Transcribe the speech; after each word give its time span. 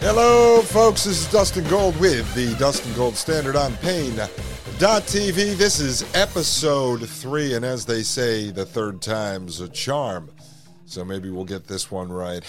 Hello, 0.00 0.62
folks. 0.62 1.04
This 1.04 1.26
is 1.26 1.30
Dustin 1.30 1.68
Gold 1.68 1.94
with 2.00 2.34
the 2.34 2.54
Dustin 2.58 2.90
Gold 2.94 3.16
Standard 3.16 3.54
on 3.54 3.76
Paine.tv. 3.76 5.34
This 5.58 5.78
is 5.78 6.04
episode 6.14 7.06
three, 7.06 7.52
and 7.52 7.66
as 7.66 7.84
they 7.84 8.02
say, 8.02 8.50
the 8.50 8.64
third 8.64 9.02
time's 9.02 9.60
a 9.60 9.68
charm. 9.68 10.30
So 10.86 11.04
maybe 11.04 11.28
we'll 11.28 11.44
get 11.44 11.66
this 11.66 11.90
one 11.90 12.10
right. 12.10 12.42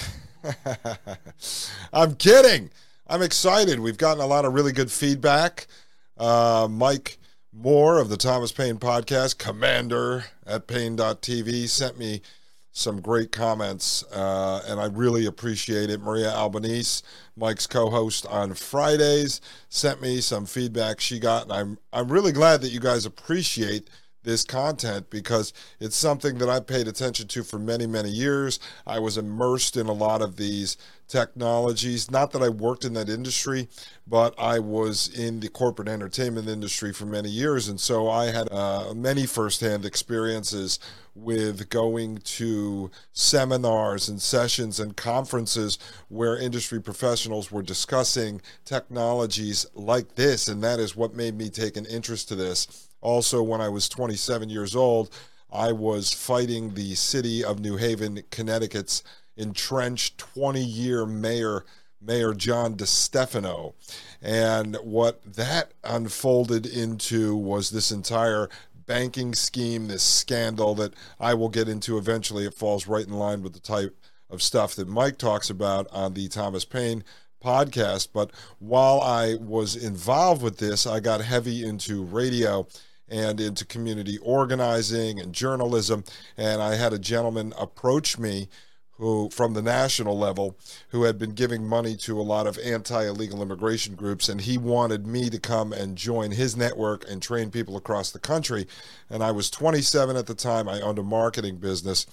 I'm 1.94 2.16
kidding. 2.16 2.70
I'm 3.06 3.22
excited. 3.22 3.82
We've 3.82 3.98
gotten 3.98 4.24
a 4.24 4.28
lot 4.28 4.46
of 4.46 4.54
really 4.54 4.72
good 4.72 4.90
feedback. 4.90 5.68
Uh, 6.18 6.70
Mike 6.72 7.18
Moore 7.52 8.00
of 8.00 8.08
the 8.08 8.16
Thomas 8.16 8.54
Paine 8.54 8.78
podcast, 8.78 9.38
commander 9.38 10.24
at 10.48 10.68
Paine.tv, 10.68 11.68
sent 11.68 12.00
me 12.00 12.22
some 12.82 13.00
great 13.00 13.32
comments, 13.32 14.04
uh, 14.12 14.62
and 14.68 14.80
I 14.80 14.86
really 14.88 15.26
appreciate 15.26 15.90
it. 15.90 16.02
Maria 16.02 16.32
Albanese, 16.32 17.04
Mike's 17.38 17.68
co-host 17.68 18.26
on 18.26 18.54
Fridays, 18.54 19.40
sent 19.70 20.02
me 20.02 20.20
some 20.22 20.46
feedback 20.46 21.00
she 21.00 21.20
got, 21.20 21.44
and 21.44 21.54
I'm 21.54 21.78
I'm 21.94 22.12
really 22.12 22.32
glad 22.32 22.62
that 22.62 22.70
you 22.70 22.80
guys 22.80 23.06
appreciate 23.06 23.90
this 24.24 24.44
content 24.44 25.10
because 25.10 25.54
it's 25.80 25.96
something 25.96 26.38
that 26.38 26.50
I 26.50 26.60
paid 26.60 26.88
attention 26.88 27.28
to 27.30 27.44
for 27.44 27.60
many, 27.60 27.88
many 27.88 28.10
years. 28.10 28.60
I 28.86 29.00
was 29.00 29.18
immersed 29.18 29.78
in 29.78 29.88
a 29.88 29.94
lot 29.94 30.22
of 30.22 30.38
these 30.38 30.78
technologies. 31.08 32.10
Not 32.10 32.32
that 32.32 32.42
I 32.42 32.50
worked 32.50 32.86
in 32.86 32.94
that 32.94 33.10
industry, 33.10 33.68
but 34.08 34.34
I 34.40 34.60
was 34.60 35.10
in 35.10 35.42
the 35.42 35.50
corporate 35.50 35.90
entertainment 35.90 36.48
industry 36.48 36.94
for 36.94 37.06
many 37.06 37.30
years. 37.30 37.68
And 37.68 37.80
so 37.80 38.10
I 38.10 38.26
had 38.26 38.52
uh, 38.52 38.94
many 38.94 39.26
firsthand 39.26 39.86
experiences 39.86 40.80
with 41.14 41.68
going 41.70 42.18
to 42.20 42.90
seminars 43.12 44.08
and 44.08 44.22
sessions 44.22 44.80
and 44.80 44.96
conferences 44.96 45.78
where 46.08 46.38
industry 46.38 46.82
professionals 46.82 47.52
were 47.52 47.62
discussing 47.62 48.42
technologies 48.64 49.66
like 49.76 50.16
this. 50.16 50.48
And 50.48 50.64
that 50.64 50.80
is 50.80 50.96
what 50.96 51.14
made 51.14 51.36
me 51.36 51.50
take 51.50 51.76
an 51.76 51.86
interest 51.86 52.30
to 52.30 52.36
this 52.36 52.88
also, 53.02 53.42
when 53.42 53.62
I 53.62 53.70
was 53.70 53.90
27 53.90 54.50
years 54.50 54.76
old, 54.76 55.10
I 55.52 55.72
was 55.72 56.14
fighting 56.14 56.74
the 56.74 56.96
city 56.96 57.44
of 57.44 57.60
New 57.60 57.78
Haven, 57.78 58.24
Connecticut's 58.32 59.04
entrenched 59.36 60.18
20 60.18 60.62
year 60.64 61.06
mayor, 61.06 61.66
Mayor 62.00 62.34
John 62.34 62.76
DeStefano. 62.76 63.74
And 64.22 64.76
what 64.78 65.22
that 65.24 65.74
unfolded 65.84 66.66
into 66.66 67.36
was 67.36 67.70
this 67.72 67.92
entire 67.92 68.50
banking 68.86 69.34
scheme, 69.34 69.88
this 69.88 70.04
scandal 70.04 70.76
that 70.76 70.94
I 71.20 71.34
will 71.34 71.50
get 71.50 71.68
into 71.68 71.98
eventually. 71.98 72.46
It 72.46 72.54
falls 72.54 72.88
right 72.88 73.06
in 73.06 73.14
line 73.14 73.42
with 73.42 73.54
the 73.54 73.60
type 73.60 73.96
of 74.30 74.42
stuff 74.42 74.76
that 74.76 74.88
Mike 74.88 75.18
talks 75.18 75.50
about 75.50 75.88
on 75.92 76.14
the 76.14 76.28
Thomas 76.28 76.66
Paine 76.66 77.04
podcast. 77.44 78.10
But 78.14 78.32
while 78.60 79.02
I 79.02 79.36
was 79.36 79.76
involved 79.76 80.42
with 80.42 80.58
this, 80.58 80.86
I 80.88 81.00
got 81.00 81.22
heavy 81.22 81.66
into 81.66 82.04
radio 82.04 82.68
and 83.12 83.40
into 83.40 83.66
community 83.66 84.18
organizing 84.20 85.20
and 85.20 85.34
journalism. 85.34 86.04
And 86.38 86.62
I 86.62 86.76
had 86.76 86.94
a 86.94 87.00
gentleman 87.00 87.54
approach 87.60 88.18
me 88.18 88.48
who 89.02 89.30
from 89.32 89.54
the 89.54 89.62
national 89.62 90.18
level 90.18 90.56
who 90.90 91.04
had 91.04 91.18
been 91.18 91.32
giving 91.32 91.68
money 91.68 91.96
to 91.96 92.20
a 92.20 92.24
lot 92.24 92.46
of 92.46 92.58
anti-illegal 92.60 93.42
immigration 93.42 93.96
groups 93.96 94.30
and 94.30 94.42
he 94.42 94.60
wanted 94.60 95.08
me 95.08 95.28
to 95.28 95.40
come 95.40 95.74
and 95.74 95.98
join 95.98 96.30
his 96.30 96.56
network 96.56 97.04
and 97.10 97.20
train 97.20 97.50
people 97.50 97.76
across 97.76 98.12
the 98.12 98.20
country. 98.20 98.68
And 99.10 99.24
I 99.24 99.32
was 99.32 99.50
27 99.50 100.16
at 100.16 100.28
the 100.28 100.36
time. 100.36 100.70
I 100.70 100.82
owned 100.82 101.00
a 101.00 101.04
marketing 101.04 101.58
business 101.58 102.06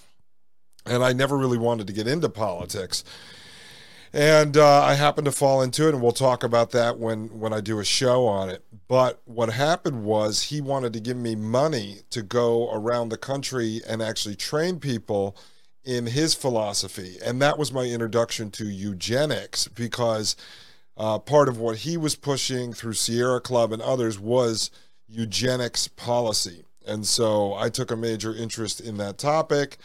and 0.87 1.05
I 1.05 1.13
never 1.13 1.37
really 1.37 1.59
wanted 1.59 1.87
to 1.89 1.93
get 1.93 2.09
into 2.09 2.31
politics 2.31 3.05
and 4.13 4.57
uh, 4.57 4.83
I 4.83 4.95
happened 4.95 5.27
to 5.27 5.33
fall 5.33 5.63
into 5.63 5.87
it, 5.87 5.95
and 5.95 6.03
we'll 6.03 6.13
talk 6.13 6.43
about 6.43 6.71
that 6.71 6.99
when 6.99 7.39
when 7.39 7.53
I 7.53 7.61
do 7.61 7.79
a 7.79 7.85
show 7.85 8.27
on 8.27 8.49
it. 8.49 8.65
But 8.89 9.21
what 9.25 9.51
happened 9.51 10.05
was 10.05 10.45
he 10.45 10.61
wanted 10.61 10.93
to 10.95 11.01
give 11.01 11.17
me 11.17 11.35
money 11.35 12.01
to 12.11 12.23
go 12.23 12.71
around 12.73 13.11
the 13.11 13.19
country 13.19 13.81
and 13.87 14.03
actually 14.03 14.37
train 14.37 14.81
people 14.81 15.37
in 15.85 16.07
his 16.07 16.35
philosophy, 16.35 17.17
and 17.25 17.41
that 17.43 17.59
was 17.59 17.73
my 17.73 17.85
introduction 17.85 18.51
to 18.53 18.67
eugenics 18.67 19.69
because 19.69 20.37
uh, 20.97 21.19
part 21.19 21.49
of 21.49 21.59
what 21.59 21.79
he 21.79 21.97
was 21.97 22.17
pushing 22.17 22.73
through 22.73 22.95
Sierra 22.95 23.41
Club 23.41 23.73
and 23.73 23.83
others 23.83 24.19
was 24.19 24.71
eugenics 25.07 25.89
policy, 25.89 26.65
and 26.87 27.07
so 27.07 27.55
I 27.55 27.69
took 27.69 27.91
a 27.91 27.97
major 27.97 28.35
interest 28.35 28.81
in 28.81 28.97
that 28.99 29.19
topic 29.19 29.79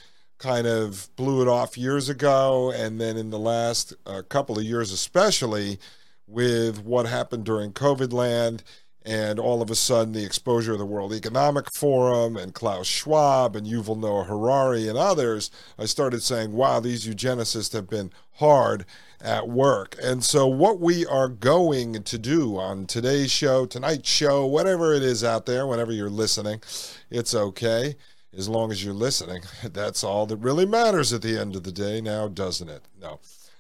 kind 0.44 0.68
of 0.68 1.10
blew 1.16 1.42
it 1.42 1.48
off 1.48 1.78
years 1.78 2.10
ago, 2.10 2.70
and 2.76 3.00
then 3.00 3.16
in 3.16 3.30
the 3.30 3.40
last 3.40 3.94
uh, 4.06 4.22
couple 4.28 4.60
of 4.60 4.66
years, 4.66 4.92
especially 4.92 5.80
with 6.28 6.84
what 6.84 7.06
happened 7.06 7.46
during 7.46 7.72
COVID 7.72 8.12
land, 8.12 8.62
and 9.06 9.40
all 9.40 9.62
of 9.62 9.72
a 9.72 9.76
sudden 9.76 10.14
the 10.14 10.26
exposure 10.26 10.74
of 10.74 10.80
the 10.80 10.86
World 10.86 11.14
Economic 11.14 11.72
Forum 11.72 12.36
and 12.36 12.54
Klaus 12.54 12.88
Schwab 12.88 13.56
and 13.56 13.66
Yuval 13.66 13.98
Noah 13.98 14.26
Harari 14.26 14.90
and 14.90 14.98
others, 14.98 15.50
I 15.80 15.86
started 15.86 16.22
saying, 16.22 16.52
wow, 16.52 16.82
these 16.82 17.08
eugenicists 17.08 17.72
have 17.72 17.90
been 17.90 18.12
hard 18.34 18.86
at 19.22 19.48
work. 19.48 19.96
And 20.04 20.26
so, 20.26 20.46
what 20.46 20.82
we 20.82 21.06
are 21.06 21.30
going 21.30 22.04
to 22.04 22.18
do 22.18 22.58
on 22.58 22.86
today's 22.86 23.32
show, 23.32 23.66
tonight's 23.66 24.10
show, 24.10 24.46
whatever 24.46 24.94
it 24.94 25.04
is 25.04 25.24
out 25.24 25.46
there, 25.46 25.66
whenever 25.66 25.94
you're 25.94 26.10
listening, 26.10 26.62
it's 27.10 27.34
okay 27.34 27.96
as 28.36 28.50
long 28.50 28.72
as 28.72 28.84
you're 28.84 28.94
listening. 28.94 29.44
That's 29.64 30.04
all 30.04 30.26
that 30.28 30.38
really 30.38 30.66
matters 30.66 31.14
at 31.14 31.22
the 31.22 31.40
end 31.40 31.56
of 31.56 31.64
the 31.64 31.72
day 31.72 32.02
now, 32.02 32.28
doesn't 32.28 32.70
it? 32.70 32.84
No. 33.00 33.20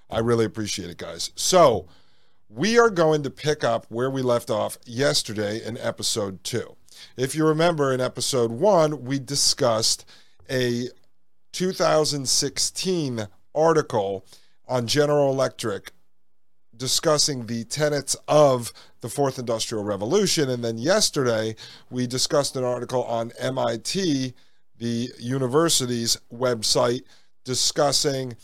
I 0.09 0.19
really 0.19 0.45
appreciate 0.45 0.89
it, 0.89 0.97
guys. 0.97 1.31
So, 1.35 1.87
we 2.49 2.77
are 2.77 2.91
going 2.91 3.23
to 3.23 3.31
pick 3.31 3.63
up 3.63 3.87
where 3.89 4.11
we 4.11 4.21
left 4.21 4.51
off 4.51 4.77
yesterday 4.85 5.59
in 5.65 5.77
episode 5.77 6.43
two. 6.43 6.75
If 7.17 7.33
you 7.33 7.47
remember, 7.47 7.91
in 7.91 7.99
episode 7.99 8.51
one, 8.51 9.05
we 9.05 9.17
discussed 9.17 10.05
a 10.49 10.89
2016 11.51 13.27
article 13.55 14.25
on 14.67 14.87
General 14.87 15.31
Electric 15.31 15.91
discussing 16.75 17.45
the 17.45 17.63
tenets 17.63 18.15
of 18.27 18.73
the 19.01 19.09
fourth 19.09 19.37
industrial 19.39 19.83
revolution. 19.83 20.49
And 20.49 20.63
then 20.63 20.77
yesterday, 20.77 21.55
we 21.89 22.07
discussed 22.07 22.55
an 22.55 22.63
article 22.63 23.03
on 23.03 23.31
MIT 23.39 24.33
the 24.77 25.09
university's 25.19 26.17
website 26.33 27.03
discussing 27.43 28.35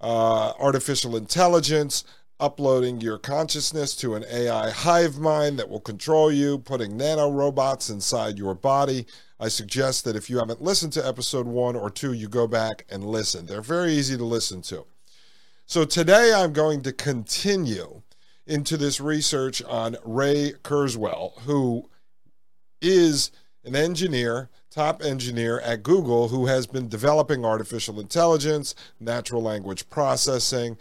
uh, 0.00 0.52
artificial 0.58 1.16
intelligence, 1.16 2.04
uploading 2.38 3.00
your 3.00 3.18
consciousness 3.18 3.94
to 3.96 4.14
an 4.14 4.24
AI 4.30 4.70
hive 4.70 5.18
mind 5.18 5.58
that 5.58 5.68
will 5.68 5.80
control 5.80 6.32
you, 6.32 6.58
putting 6.58 6.98
nanorobots 6.98 7.90
inside 7.90 8.38
your 8.38 8.54
body. 8.54 9.06
I 9.38 9.48
suggest 9.48 10.04
that 10.04 10.16
if 10.16 10.30
you 10.30 10.38
haven't 10.38 10.62
listened 10.62 10.92
to 10.94 11.06
episode 11.06 11.46
one 11.46 11.76
or 11.76 11.90
two, 11.90 12.12
you 12.12 12.28
go 12.28 12.46
back 12.46 12.86
and 12.90 13.04
listen. 13.04 13.46
They're 13.46 13.60
very 13.60 13.92
easy 13.92 14.16
to 14.16 14.24
listen 14.24 14.62
to. 14.62 14.86
So 15.66 15.84
today 15.84 16.32
I'm 16.34 16.52
going 16.52 16.82
to 16.82 16.92
continue 16.92 18.02
into 18.46 18.76
this 18.76 19.00
research 19.00 19.62
on 19.62 19.96
Ray 20.04 20.54
Kurzweil, 20.64 21.38
who 21.42 21.88
is 22.82 23.30
an 23.64 23.76
engineer 23.76 24.48
top 24.70 25.02
engineer 25.02 25.60
at 25.60 25.82
Google 25.82 26.28
who 26.28 26.46
has 26.46 26.66
been 26.66 26.88
developing 26.88 27.44
artificial 27.44 27.98
intelligence, 28.00 28.74
natural 29.00 29.42
language 29.42 29.88
processing, 29.90 30.76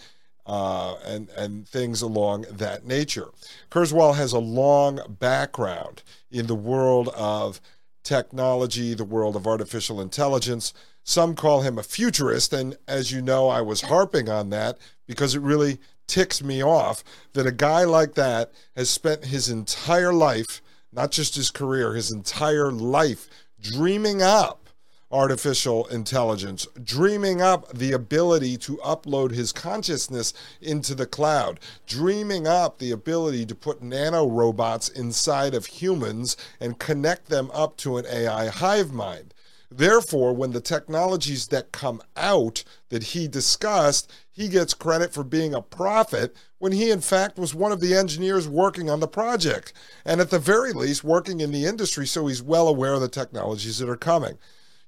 uh, 0.46 0.96
and 1.06 1.30
and 1.38 1.68
things 1.68 2.02
along 2.02 2.46
that 2.52 2.86
nature. 2.86 3.30
Kurzweil 3.70 4.16
has 4.16 4.34
a 4.34 4.40
long 4.40 5.00
background 5.20 6.04
in 6.32 6.48
the 6.48 6.56
world 6.56 7.10
of 7.10 7.62
technology, 8.04 8.94
the 8.94 9.04
world 9.04 9.36
of 9.36 9.46
artificial 9.46 10.02
intelligence. 10.02 10.74
Some 11.04 11.36
call 11.36 11.62
him 11.62 11.78
a 11.78 11.84
futurist, 11.84 12.54
and 12.54 12.78
as 12.88 13.12
you 13.12 13.22
know, 13.22 13.48
I 13.48 13.62
was 13.62 13.82
harping 13.82 14.30
on 14.30 14.50
that 14.50 14.78
because 15.08 15.36
it 15.36 15.42
really 15.42 15.80
ticks 16.08 16.44
me 16.44 16.64
off 16.64 17.04
that 17.34 17.46
a 17.46 17.52
guy 17.52 17.84
like 17.84 18.16
that 18.16 18.52
has 18.76 18.90
spent 18.90 19.26
his 19.26 19.50
entire 19.50 20.14
life, 20.14 20.62
not 20.92 21.12
just 21.12 21.36
his 21.36 21.52
career, 21.52 21.94
his 21.94 22.12
entire 22.12 22.72
life 22.72 23.30
dreaming 23.62 24.22
up 24.22 24.70
artificial 25.12 25.88
intelligence, 25.88 26.68
dreaming 26.84 27.42
up 27.42 27.74
the 27.74 27.92
ability 27.92 28.56
to 28.58 28.78
upload 28.78 29.32
his 29.32 29.52
consciousness 29.52 30.34
into 30.62 30.94
the 30.94 31.08
cloud, 31.08 31.60
dreaming 31.88 32.46
up 32.46 32.78
the 32.78 32.92
ability 32.92 33.46
to 33.46 33.56
put 33.56 33.82
nano 33.82 34.28
robots 34.28 34.88
inside 34.88 35.56
of 35.56 35.66
humans 35.66 36.38
and 36.60 36.78
connect 36.80 37.28
them 37.28 37.50
up 37.54 37.76
to 37.76 37.98
an 37.98 38.06
AI 38.06 38.48
hive 38.48 38.92
mind. 38.94 39.34
Therefore, 39.72 40.34
when 40.34 40.52
the 40.52 40.62
technologies 40.62 41.48
that 41.48 41.72
come 41.72 42.02
out 42.16 42.64
that 42.90 43.04
he 43.04 43.28
discussed, 43.28 44.12
he 44.32 44.48
gets 44.48 44.74
credit 44.74 45.14
for 45.14 45.24
being 45.24 45.54
a 45.54 45.62
prophet 45.62 46.36
when 46.60 46.74
he, 46.74 46.92
in 46.92 47.02
fact, 47.02 47.40
was 47.40 47.56
one 47.56 47.72
of 47.72 47.80
the 47.80 47.96
engineers 47.96 48.48
working 48.48 48.90
on 48.90 49.00
the 49.00 49.08
project. 49.08 49.74
And 50.06 50.22
at 50.22 50.30
the 50.30 50.40
very 50.40 50.74
least, 50.74 51.04
working 51.04 51.40
in 51.40 51.52
the 51.52 51.66
industry, 51.66 52.06
so 52.06 52.28
he's 52.28 52.44
well 52.44 52.68
aware 52.68 52.94
of 52.94 53.02
the 53.02 53.08
technologies 53.08 53.80
that 53.80 53.90
are 53.90 53.98
coming. 53.98 54.38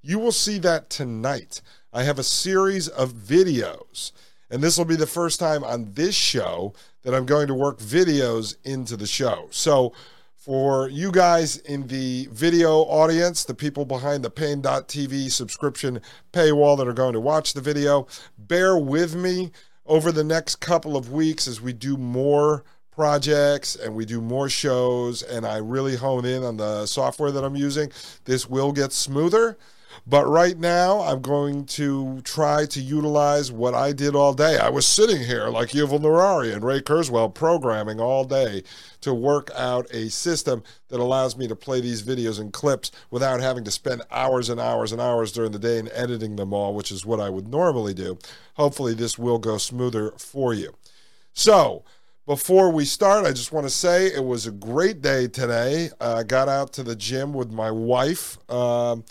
You 0.01 0.19
will 0.19 0.31
see 0.31 0.59
that 0.59 0.89
tonight. 0.89 1.61
I 1.93 2.03
have 2.03 2.19
a 2.19 2.23
series 2.23 2.87
of 2.87 3.13
videos, 3.13 4.11
and 4.49 4.61
this 4.61 4.77
will 4.77 4.85
be 4.85 4.95
the 4.95 5.07
first 5.07 5.39
time 5.39 5.63
on 5.63 5.93
this 5.93 6.15
show 6.15 6.73
that 7.03 7.13
I'm 7.13 7.25
going 7.25 7.47
to 7.47 7.53
work 7.53 7.79
videos 7.79 8.55
into 8.63 8.95
the 8.95 9.07
show. 9.07 9.47
So, 9.51 9.93
for 10.35 10.89
you 10.89 11.11
guys 11.11 11.57
in 11.57 11.85
the 11.85 12.27
video 12.31 12.79
audience, 12.79 13.43
the 13.43 13.53
people 13.53 13.85
behind 13.85 14.23
the 14.23 14.31
Paine.tv 14.31 15.31
subscription 15.31 16.01
paywall 16.33 16.75
that 16.79 16.87
are 16.87 16.93
going 16.93 17.13
to 17.13 17.19
watch 17.19 17.53
the 17.53 17.61
video, 17.61 18.07
bear 18.39 18.75
with 18.75 19.15
me 19.15 19.51
over 19.85 20.11
the 20.11 20.23
next 20.23 20.57
couple 20.57 20.95
of 20.95 21.11
weeks 21.11 21.47
as 21.47 21.61
we 21.61 21.73
do 21.73 21.97
more 21.97 22.63
projects 22.91 23.75
and 23.75 23.95
we 23.95 24.05
do 24.05 24.21
more 24.21 24.49
shows 24.49 25.23
and 25.23 25.45
I 25.45 25.57
really 25.57 25.95
hone 25.95 26.25
in 26.25 26.43
on 26.43 26.57
the 26.57 26.85
software 26.85 27.31
that 27.31 27.43
I'm 27.43 27.55
using. 27.55 27.91
This 28.25 28.49
will 28.49 28.71
get 28.71 28.91
smoother. 28.91 29.57
But 30.07 30.27
right 30.27 30.57
now, 30.57 31.01
I'm 31.01 31.21
going 31.21 31.65
to 31.65 32.21
try 32.21 32.65
to 32.67 32.81
utilize 32.81 33.51
what 33.51 33.73
I 33.73 33.91
did 33.91 34.15
all 34.15 34.33
day. 34.33 34.57
I 34.57 34.69
was 34.69 34.87
sitting 34.87 35.23
here 35.23 35.47
like 35.49 35.69
Yuval 35.69 36.01
Harari 36.01 36.53
and 36.53 36.63
Ray 36.63 36.81
Kurzweil 36.81 37.33
programming 37.33 37.99
all 37.99 38.23
day 38.23 38.63
to 39.01 39.13
work 39.13 39.49
out 39.55 39.87
a 39.91 40.09
system 40.09 40.63
that 40.89 40.99
allows 40.99 41.37
me 41.37 41.47
to 41.47 41.55
play 41.55 41.81
these 41.81 42.03
videos 42.03 42.39
and 42.39 42.53
clips 42.53 42.91
without 43.09 43.39
having 43.41 43.63
to 43.63 43.71
spend 43.71 44.01
hours 44.11 44.49
and 44.49 44.59
hours 44.59 44.91
and 44.91 45.01
hours 45.01 45.31
during 45.31 45.51
the 45.51 45.59
day 45.59 45.79
and 45.79 45.89
editing 45.93 46.35
them 46.35 46.53
all, 46.53 46.73
which 46.73 46.91
is 46.91 47.05
what 47.05 47.19
I 47.19 47.29
would 47.29 47.47
normally 47.47 47.93
do. 47.93 48.17
Hopefully, 48.55 48.93
this 48.93 49.17
will 49.17 49.39
go 49.39 49.57
smoother 49.57 50.11
for 50.17 50.53
you. 50.53 50.73
So, 51.33 51.83
before 52.27 52.71
we 52.71 52.85
start, 52.85 53.25
I 53.25 53.31
just 53.31 53.51
want 53.51 53.65
to 53.65 53.69
say 53.69 54.07
it 54.07 54.23
was 54.23 54.45
a 54.45 54.51
great 54.51 55.01
day 55.01 55.27
today. 55.27 55.89
I 55.99 56.05
uh, 56.05 56.23
got 56.23 56.47
out 56.47 56.71
to 56.73 56.83
the 56.83 56.95
gym 56.95 57.33
with 57.33 57.51
my 57.51 57.71
wife. 57.71 58.37
Um, 58.49 59.03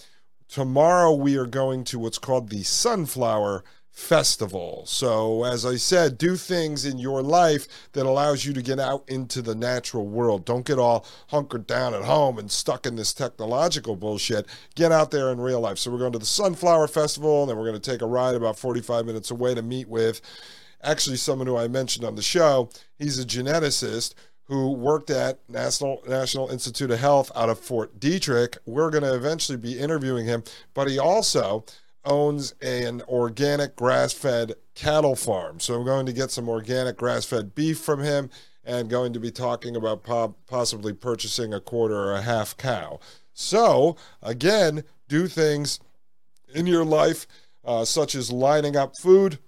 tomorrow 0.51 1.15
we 1.15 1.37
are 1.37 1.47
going 1.47 1.85
to 1.85 1.99
what's 1.99 2.19
called 2.19 2.51
the 2.51 2.65
Sunflower 2.65 3.63
Festival. 3.89 4.85
So, 4.87 5.45
as 5.45 5.65
I 5.67 5.77
said, 5.77 6.19
do 6.19 6.37
things 6.37 6.85
in 6.85 6.99
your 6.99 7.23
life 7.23 7.69
that 7.93 8.07
allows 8.07 8.45
you 8.45 8.53
to 8.55 8.63
get 8.63 8.81
out 8.81 9.05
into 9.09 9.43
the 9.43 9.55
natural 9.55 10.07
world. 10.07 10.45
Don't 10.45 10.65
get 10.65 10.79
all 10.79 11.05
hunkered 11.29 11.67
down 11.67 11.93
at 11.93 12.05
home 12.05 12.39
and 12.39 12.51
stuck 12.51 12.87
in 12.87 12.97
this 12.97 13.13
technological 13.13 13.97
bullshit. 13.97 14.47
Get 14.75 14.91
out 14.91 15.11
there 15.11 15.31
in 15.31 15.41
real 15.41 15.61
life. 15.61 15.79
So, 15.79 15.91
we're 15.91 15.99
going 15.99 16.13
to 16.13 16.19
the 16.19 16.27
Sunflower 16.27 16.89
Festival, 16.89 17.43
and 17.43 17.51
then 17.51 17.59
we're 17.59 17.69
going 17.69 17.81
to 17.81 17.91
take 17.91 18.03
a 18.03 18.07
ride 18.07 18.35
about 18.35 18.59
45 18.59 19.07
minutes 19.07 19.31
away 19.31 19.55
to 19.55 19.63
meet 19.63 19.89
with 19.89 20.21
actually 20.83 21.17
someone 21.17 21.47
who 21.47 21.57
I 21.57 21.69
mentioned 21.69 22.05
on 22.05 22.15
the 22.15 22.23
show. 22.23 22.71
He's 22.99 23.19
a 23.19 23.27
geneticist 23.27 24.15
who 24.51 24.73
worked 24.73 25.11
at 25.11 25.39
National 25.49 26.03
National 26.09 26.49
Institute 26.49 26.91
of 26.91 26.99
Health 26.99 27.31
out 27.37 27.49
of 27.49 27.61
Fort 27.61 28.01
Detrick. 28.01 28.59
We're 28.67 28.91
going 28.91 29.05
to 29.05 29.15
eventually 29.15 29.57
be 29.57 29.79
interviewing 29.79 30.27
him, 30.27 30.43
but 30.75 30.89
he 30.89 30.99
also 30.99 31.65
owns 32.05 32.53
an 32.61 33.01
organic 33.03 33.77
grass-fed 33.77 34.55
cattle 34.75 35.15
farm. 35.15 35.61
So 35.61 35.75
I'm 35.75 35.85
going 35.85 36.05
to 36.07 36.13
get 36.13 36.33
some 36.33 36.49
organic 36.49 36.97
grass-fed 36.97 37.55
beef 37.55 37.79
from 37.79 38.03
him 38.03 38.29
and 38.65 38.91
going 38.91 39.13
to 39.13 39.21
be 39.21 39.31
talking 39.31 39.77
about 39.77 40.03
po- 40.03 40.35
possibly 40.49 40.95
purchasing 40.95 41.55
a 41.55 41.61
quarter 41.61 41.95
or 41.95 42.15
a 42.15 42.23
half 42.23 42.57
cow. 42.57 42.99
So, 43.33 43.97
again, 44.21 44.83
do 45.07 45.29
things 45.29 45.79
in 46.53 46.67
your 46.67 46.85
life 46.85 47.29
uh, 47.65 47.85
such 47.85 48.17
as 48.17 48.33
lining 48.33 48.77
up 48.77 48.97
food 48.97 49.39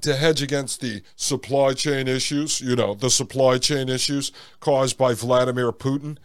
to 0.00 0.16
hedge 0.16 0.42
against 0.42 0.80
the 0.80 1.02
supply 1.16 1.72
chain 1.72 2.08
issues, 2.08 2.60
you 2.60 2.76
know, 2.76 2.94
the 2.94 3.10
supply 3.10 3.58
chain 3.58 3.88
issues 3.88 4.32
caused 4.60 4.98
by 4.98 5.14
Vladimir 5.14 5.72
Putin. 5.72 6.18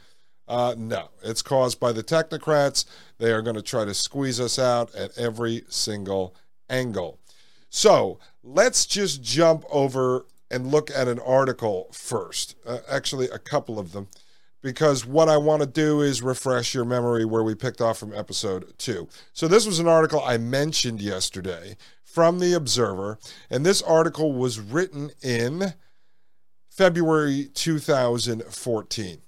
Uh, 0.47 0.73
no, 0.77 1.09
it's 1.23 1.43
caused 1.43 1.79
by 1.79 1.91
the 1.91 2.03
technocrats. 2.03 2.85
They 3.19 3.31
are 3.31 3.41
going 3.41 3.55
to 3.55 3.61
try 3.61 3.85
to 3.85 3.93
squeeze 3.93 4.39
us 4.39 4.57
out 4.57 4.93
at 4.95 5.15
every 5.17 5.63
single 5.69 6.35
angle. 6.69 7.19
So 7.69 8.19
let's 8.43 8.85
just 8.85 9.21
jump 9.21 9.63
over 9.69 10.25
and 10.49 10.71
look 10.71 10.89
at 10.89 11.07
an 11.07 11.19
article 11.19 11.87
first. 11.91 12.55
Uh, 12.65 12.79
actually, 12.89 13.29
a 13.29 13.37
couple 13.37 13.77
of 13.77 13.91
them, 13.91 14.07
because 14.63 15.05
what 15.05 15.29
I 15.29 15.37
want 15.37 15.61
to 15.61 15.67
do 15.67 16.01
is 16.01 16.23
refresh 16.23 16.73
your 16.73 16.85
memory 16.85 17.25
where 17.25 17.43
we 17.43 17.53
picked 17.53 17.81
off 17.81 17.99
from 17.99 18.15
episode 18.15 18.73
two. 18.79 19.07
So, 19.33 19.47
this 19.47 19.67
was 19.67 19.77
an 19.77 19.87
article 19.87 20.23
I 20.25 20.37
mentioned 20.37 20.99
yesterday 21.01 21.77
from 22.11 22.39
The 22.39 22.53
Observer, 22.53 23.19
and 23.49 23.65
this 23.65 23.81
article 23.81 24.33
was 24.33 24.59
written 24.59 25.11
in 25.21 25.73
February 26.69 27.49
2014. 27.53 29.21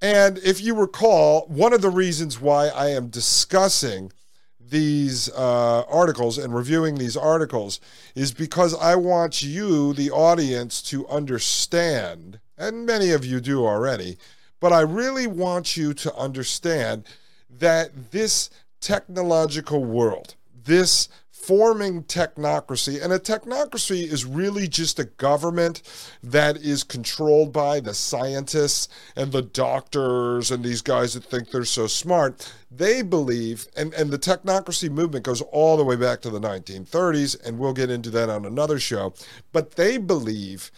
And 0.00 0.38
if 0.38 0.60
you 0.60 0.74
recall, 0.74 1.46
one 1.48 1.72
of 1.72 1.82
the 1.82 1.90
reasons 1.90 2.40
why 2.40 2.68
I 2.68 2.90
am 2.90 3.08
discussing 3.08 4.12
these 4.60 5.30
uh, 5.30 5.82
articles 5.88 6.38
and 6.38 6.54
reviewing 6.54 6.96
these 6.96 7.16
articles 7.16 7.80
is 8.14 8.32
because 8.32 8.74
I 8.74 8.94
want 8.96 9.42
you, 9.42 9.92
the 9.92 10.10
audience, 10.10 10.82
to 10.82 11.08
understand, 11.08 12.40
and 12.58 12.86
many 12.86 13.10
of 13.10 13.24
you 13.24 13.40
do 13.40 13.64
already, 13.64 14.18
but 14.60 14.72
I 14.72 14.80
really 14.80 15.26
want 15.26 15.76
you 15.76 15.94
to 15.94 16.14
understand 16.14 17.04
that 17.48 18.10
this 18.10 18.50
technological 18.80 19.84
world, 19.84 20.34
this 20.64 21.08
forming 21.46 22.02
technocracy. 22.02 23.00
And 23.00 23.12
a 23.12 23.20
technocracy 23.20 24.02
is 24.02 24.24
really 24.24 24.66
just 24.66 24.98
a 24.98 25.04
government 25.04 25.80
that 26.20 26.56
is 26.56 26.82
controlled 26.82 27.52
by 27.52 27.78
the 27.78 27.94
scientists 27.94 28.88
and 29.14 29.30
the 29.30 29.42
doctors 29.42 30.50
and 30.50 30.64
these 30.64 30.82
guys 30.82 31.14
that 31.14 31.22
think 31.22 31.52
they're 31.52 31.64
so 31.64 31.86
smart. 31.86 32.52
They 32.68 33.00
believe, 33.00 33.68
and, 33.76 33.94
and 33.94 34.10
the 34.10 34.18
technocracy 34.18 34.90
movement 34.90 35.24
goes 35.24 35.40
all 35.40 35.76
the 35.76 35.84
way 35.84 35.94
back 35.94 36.20
to 36.22 36.30
the 36.30 36.40
1930s, 36.40 37.40
and 37.46 37.60
we'll 37.60 37.72
get 37.74 37.90
into 37.90 38.10
that 38.10 38.28
on 38.28 38.44
another 38.44 38.80
show. 38.80 39.14
But 39.52 39.76
they 39.76 39.98
believe 39.98 40.72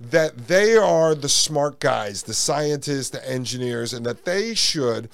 that 0.00 0.48
they 0.48 0.74
are 0.74 1.14
the 1.14 1.28
smart 1.28 1.80
guys, 1.80 2.22
the 2.22 2.32
scientists, 2.32 3.10
the 3.10 3.30
engineers, 3.30 3.92
and 3.92 4.06
that 4.06 4.24
they 4.24 4.54
should 4.54 5.10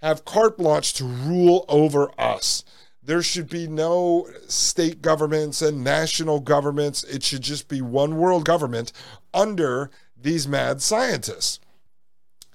have 0.00 0.24
carte 0.24 0.56
blanche 0.56 0.94
to 0.94 1.04
rule 1.04 1.64
over 1.68 2.12
us 2.16 2.62
there 3.04 3.22
should 3.22 3.48
be 3.48 3.66
no 3.66 4.28
state 4.48 5.02
governments 5.02 5.60
and 5.60 5.84
national 5.84 6.40
governments. 6.40 7.04
It 7.04 7.22
should 7.22 7.42
just 7.42 7.68
be 7.68 7.82
one 7.82 8.16
world 8.16 8.44
government 8.44 8.92
under 9.32 9.90
these 10.20 10.48
mad 10.48 10.80
scientists. 10.80 11.60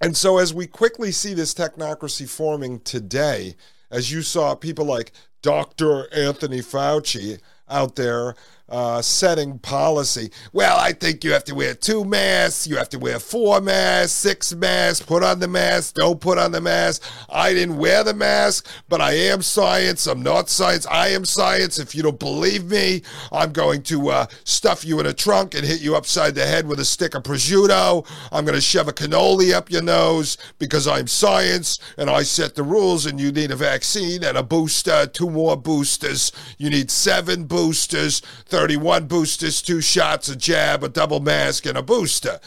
And 0.02 0.16
so, 0.16 0.38
as 0.38 0.54
we 0.54 0.66
quickly 0.66 1.12
see 1.12 1.34
this 1.34 1.54
technocracy 1.54 2.28
forming 2.28 2.80
today, 2.80 3.56
as 3.92 4.12
you 4.12 4.22
saw 4.22 4.56
people 4.56 4.86
like 4.86 5.12
Dr. 5.42 6.12
Anthony 6.14 6.60
Fauci 6.60 7.40
out 7.70 7.96
there 7.96 8.34
uh, 8.70 9.02
setting 9.02 9.60
policy. 9.60 10.32
Well, 10.54 10.78
I 10.78 10.94
think 10.94 11.24
you 11.24 11.32
have 11.34 11.44
to 11.46 11.56
wear 11.56 11.74
two 11.74 12.06
masks, 12.06 12.68
you 12.68 12.78
have 12.78 12.90
to 12.90 13.00
wear 13.00 13.20
four 13.20 13.62
masks, 13.62 14.12
six 14.12 14.54
masks, 14.54 15.06
put 15.06 15.24
on 15.24 15.40
the 15.40 15.48
mask, 15.48 15.96
don't 15.96 16.20
put 16.20 16.38
on 16.38 16.52
the 16.52 16.62
mask. 16.62 17.04
I 17.30 17.54
didn't 17.54 17.78
wear 17.78 18.04
the 18.04 18.14
mask, 18.14 18.68
but 18.88 19.02
I 19.02 19.14
am 19.14 19.42
science. 19.42 20.08
I'm 20.08 20.22
not 20.22 20.50
science. 20.50 20.86
I 20.88 21.10
am 21.10 21.26
science. 21.26 21.80
If 21.80 21.96
you 21.96 22.04
don't 22.04 22.20
believe 22.20 22.66
me, 22.66 23.02
I'm 23.32 23.52
going 23.52 23.84
to 23.84 24.10
uh, 24.10 24.26
stuff 24.44 24.86
you 24.86 25.00
in 25.00 25.06
a 25.06 25.14
trunk 25.14 25.56
and 25.56 25.66
hit 25.66 25.82
you 25.82 25.96
upside 25.96 26.36
the 26.36 26.46
head 26.46 26.68
with 26.68 26.80
a 26.80 26.86
stick 26.86 27.16
of 27.16 27.24
prosciutto. 27.24 28.06
I'm 28.32 28.46
going 28.46 28.56
to 28.56 28.62
shove 28.62 28.88
a 28.88 28.94
cannoli 28.94 29.54
up 29.54 29.72
your 29.72 29.82
nose 29.82 30.38
because 30.60 30.88
I'm 30.88 31.08
science 31.08 31.80
and 31.98 32.10
I 32.10 32.24
set 32.24 32.56
the 32.56 32.64
rules 32.64 33.06
and 33.06 33.20
you 33.20 33.32
need 33.32 33.52
a 33.52 33.56
vaccine 33.56 34.24
and 34.24 34.38
a 34.38 34.44
booster, 34.44 35.08
two 35.08 35.30
more 35.30 35.58
boosters. 35.58 36.32
You 36.58 36.70
need 36.70 36.92
seven 36.92 37.46
boosters. 37.46 38.22
30, 38.46 38.59
one 38.68 39.08
boosters, 39.08 39.62
two 39.62 39.82
shots, 39.82 40.30
a 40.30 40.36
jab, 40.36 40.84
a 40.84 40.90
double 40.90 41.20
mask, 41.20 41.66
and 41.66 41.78
a 41.78 41.84
booster. 41.84 42.40